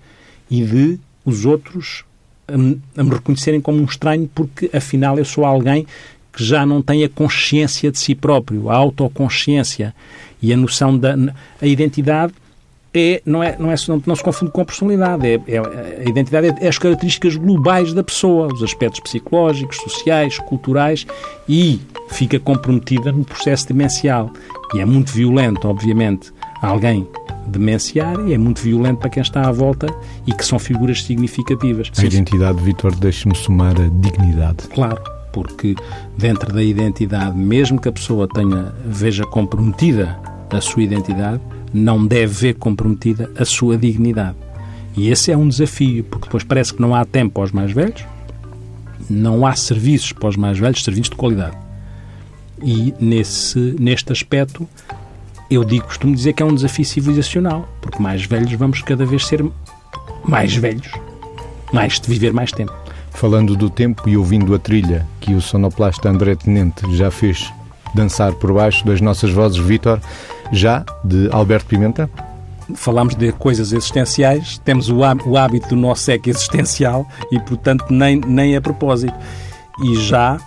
e 0.50 0.64
de 0.64 0.98
os 1.24 1.44
outros 1.44 2.04
a 2.46 2.56
me, 2.56 2.80
a 2.96 3.04
me 3.04 3.10
reconhecerem 3.10 3.60
como 3.60 3.80
um 3.80 3.84
estranho, 3.84 4.28
porque 4.34 4.70
afinal 4.72 5.18
eu 5.18 5.24
sou 5.24 5.44
alguém 5.44 5.86
que 6.32 6.42
já 6.42 6.64
não 6.64 6.80
tem 6.80 7.04
a 7.04 7.08
consciência 7.08 7.90
de 7.90 7.98
si 7.98 8.14
próprio, 8.14 8.70
a 8.70 8.76
autoconsciência 8.76 9.94
e 10.40 10.52
a 10.52 10.56
noção 10.56 10.96
da 10.96 11.14
a 11.60 11.66
identidade 11.66 12.32
é, 12.98 13.22
não, 13.24 13.42
é, 13.42 13.56
não, 13.58 13.70
é, 13.70 13.74
não, 13.88 14.02
não 14.06 14.16
se 14.16 14.22
confunde 14.22 14.52
com 14.52 14.60
a 14.60 14.64
personalidade. 14.64 15.26
É, 15.26 15.40
é 15.46 15.58
a 15.58 16.08
identidade 16.08 16.48
é, 16.60 16.68
as 16.68 16.78
características 16.78 17.36
globais 17.36 17.92
da 17.92 18.02
pessoa, 18.02 18.52
os 18.52 18.62
aspectos 18.62 19.00
psicológicos, 19.00 19.76
sociais, 19.78 20.38
culturais 20.38 21.06
e 21.48 21.80
fica 22.10 22.38
comprometida 22.38 23.12
no 23.12 23.24
processo 23.24 23.68
demencial. 23.68 24.30
E 24.74 24.80
é 24.80 24.84
muito 24.84 25.12
violento, 25.12 25.66
obviamente, 25.68 26.32
alguém 26.60 27.06
demenciar 27.46 28.20
e 28.26 28.34
é 28.34 28.38
muito 28.38 28.60
violento 28.60 28.98
para 28.98 29.10
quem 29.10 29.22
está 29.22 29.48
à 29.48 29.52
volta 29.52 29.86
e 30.26 30.32
que 30.32 30.44
são 30.44 30.58
figuras 30.58 31.02
significativas. 31.02 31.90
A 31.96 32.04
identidade, 32.04 32.62
Vitor, 32.62 32.94
deixe-me 32.94 33.34
somar 33.34 33.74
a 33.80 33.88
dignidade. 33.88 34.68
Claro, 34.68 35.02
porque 35.32 35.74
dentro 36.16 36.52
da 36.52 36.62
identidade, 36.62 37.36
mesmo 37.36 37.80
que 37.80 37.88
a 37.88 37.92
pessoa 37.92 38.28
tenha, 38.28 38.74
veja 38.84 39.24
comprometida 39.24 40.18
a 40.50 40.60
sua 40.60 40.82
identidade, 40.82 41.40
não 41.72 42.06
deve 42.06 42.32
ver 42.32 42.54
comprometida 42.54 43.30
a 43.38 43.44
sua 43.44 43.76
dignidade. 43.76 44.36
E 44.96 45.10
esse 45.10 45.30
é 45.30 45.36
um 45.36 45.48
desafio, 45.48 46.04
porque 46.04 46.26
depois 46.26 46.42
parece 46.42 46.74
que 46.74 46.80
não 46.80 46.94
há 46.94 47.04
tempo 47.04 47.34
para 47.34 47.44
os 47.44 47.52
mais 47.52 47.72
velhos, 47.72 48.04
não 49.08 49.46
há 49.46 49.54
serviços 49.54 50.12
para 50.12 50.28
os 50.28 50.36
mais 50.36 50.58
velhos, 50.58 50.82
serviços 50.82 51.10
de 51.10 51.16
qualidade. 51.16 51.56
E 52.62 52.92
nesse, 52.98 53.76
neste 53.78 54.12
aspecto, 54.12 54.68
eu 55.50 55.64
digo, 55.64 55.86
costumo 55.86 56.14
dizer 56.14 56.32
que 56.32 56.42
é 56.42 56.46
um 56.46 56.54
desafio 56.54 56.84
civilizacional, 56.84 57.68
porque 57.80 58.02
mais 58.02 58.24
velhos 58.24 58.52
vamos 58.52 58.82
cada 58.82 59.06
vez 59.06 59.26
ser 59.26 59.44
mais 60.24 60.54
velhos, 60.54 60.90
mais 61.72 62.00
de 62.00 62.08
viver 62.08 62.32
mais 62.32 62.52
tempo. 62.52 62.72
Falando 63.12 63.56
do 63.56 63.70
tempo 63.70 64.08
e 64.08 64.16
ouvindo 64.16 64.54
a 64.54 64.58
trilha 64.58 65.06
que 65.20 65.32
o 65.34 65.40
sonoplasta 65.40 66.08
André 66.08 66.34
Tenente 66.34 66.96
já 66.96 67.10
fez 67.10 67.52
dançar 67.94 68.32
por 68.34 68.52
baixo 68.52 68.84
das 68.86 69.00
nossas 69.00 69.30
vozes, 69.30 69.58
Vítor, 69.58 70.00
já 70.52 70.84
de 71.04 71.28
Alberto 71.32 71.66
Pimenta? 71.66 72.08
Falamos 72.74 73.14
de 73.14 73.32
coisas 73.32 73.72
existenciais, 73.72 74.58
temos 74.58 74.90
o 74.90 75.02
hábito 75.36 75.68
do 75.70 75.76
nosso 75.76 76.10
eco 76.10 76.28
existencial 76.28 77.06
e, 77.32 77.40
portanto, 77.40 77.86
nem, 77.88 78.20
nem 78.20 78.56
a 78.56 78.60
propósito. 78.60 79.14
E 79.82 79.96
já, 79.96 80.38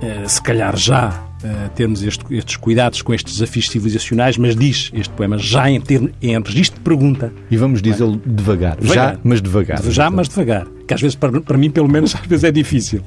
eh, 0.00 0.26
se 0.26 0.40
calhar 0.40 0.76
já, 0.76 1.28
eh, 1.42 1.70
temos 1.74 2.02
estes 2.02 2.56
cuidados 2.56 3.00
com 3.00 3.14
estes 3.14 3.34
desafios 3.34 3.68
civilizacionais, 3.68 4.36
mas 4.36 4.56
diz 4.56 4.90
este 4.92 5.12
poema 5.14 5.38
já 5.38 5.70
em, 5.70 5.80
ter, 5.80 6.12
em 6.20 6.40
registro 6.42 6.78
de 6.78 6.84
pergunta. 6.84 7.32
E 7.50 7.56
vamos 7.56 7.80
dizê-lo 7.80 8.20
devagar. 8.26 8.76
devagar. 8.76 9.14
Já, 9.14 9.20
mas 9.22 9.40
devagar. 9.40 9.82
Já, 9.84 10.10
mas 10.10 10.28
devagar. 10.28 10.66
Que 10.86 10.94
às 10.94 11.00
vezes, 11.00 11.14
para, 11.14 11.40
para 11.40 11.56
mim, 11.56 11.70
pelo 11.70 11.88
menos, 11.88 12.14
às 12.18 12.26
vezes 12.26 12.44
é 12.44 12.50
difícil. 12.50 13.02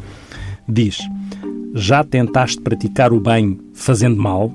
Diz: 0.67 0.99
Já 1.75 2.03
tentaste 2.03 2.61
praticar 2.61 3.11
o 3.11 3.19
bem 3.19 3.59
fazendo 3.73 4.15
mal? 4.15 4.51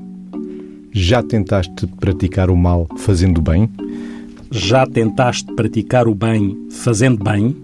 Já 0.98 1.22
tentaste 1.22 1.86
praticar 1.86 2.48
o 2.48 2.56
mal 2.56 2.88
fazendo 2.96 3.42
bem? 3.42 3.70
Já 4.50 4.86
tentaste 4.86 5.52
praticar 5.52 6.08
o 6.08 6.14
bem 6.14 6.56
fazendo 6.70 7.22
bem? 7.22 7.54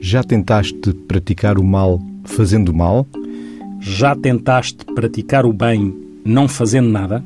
Já 0.00 0.24
tentaste 0.24 0.92
praticar 1.06 1.56
o 1.56 1.62
mal 1.62 2.02
fazendo 2.24 2.74
mal? 2.74 3.06
Já 3.78 4.16
tentaste 4.16 4.84
praticar 4.92 5.46
o 5.46 5.52
bem 5.52 5.96
não 6.24 6.48
fazendo 6.48 6.88
nada? 6.88 7.24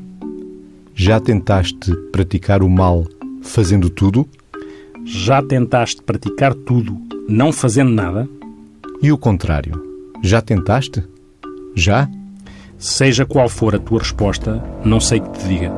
Já 0.95 1.19
tentaste 1.19 1.97
praticar 2.13 2.63
o 2.63 2.69
mal 2.69 3.07
fazendo 3.41 3.89
tudo? 3.89 4.29
Já 5.03 5.43
tentaste 5.43 6.03
praticar 6.03 6.53
tudo 6.53 6.95
não 7.27 7.51
fazendo 7.51 7.91
nada? 7.91 8.29
E 9.03 9.11
o 9.11 9.17
contrário? 9.17 9.83
Já 10.23 10.43
tentaste? 10.43 11.03
Já? 11.75 12.07
Seja 12.83 13.25
qual 13.25 13.49
for 13.49 13.77
a 13.77 13.79
tua 13.79 14.01
resposta, 14.01 14.61
não 14.85 14.99
sei 14.99 15.21
que 15.21 15.31
te 15.39 15.47
diga. 15.47 15.71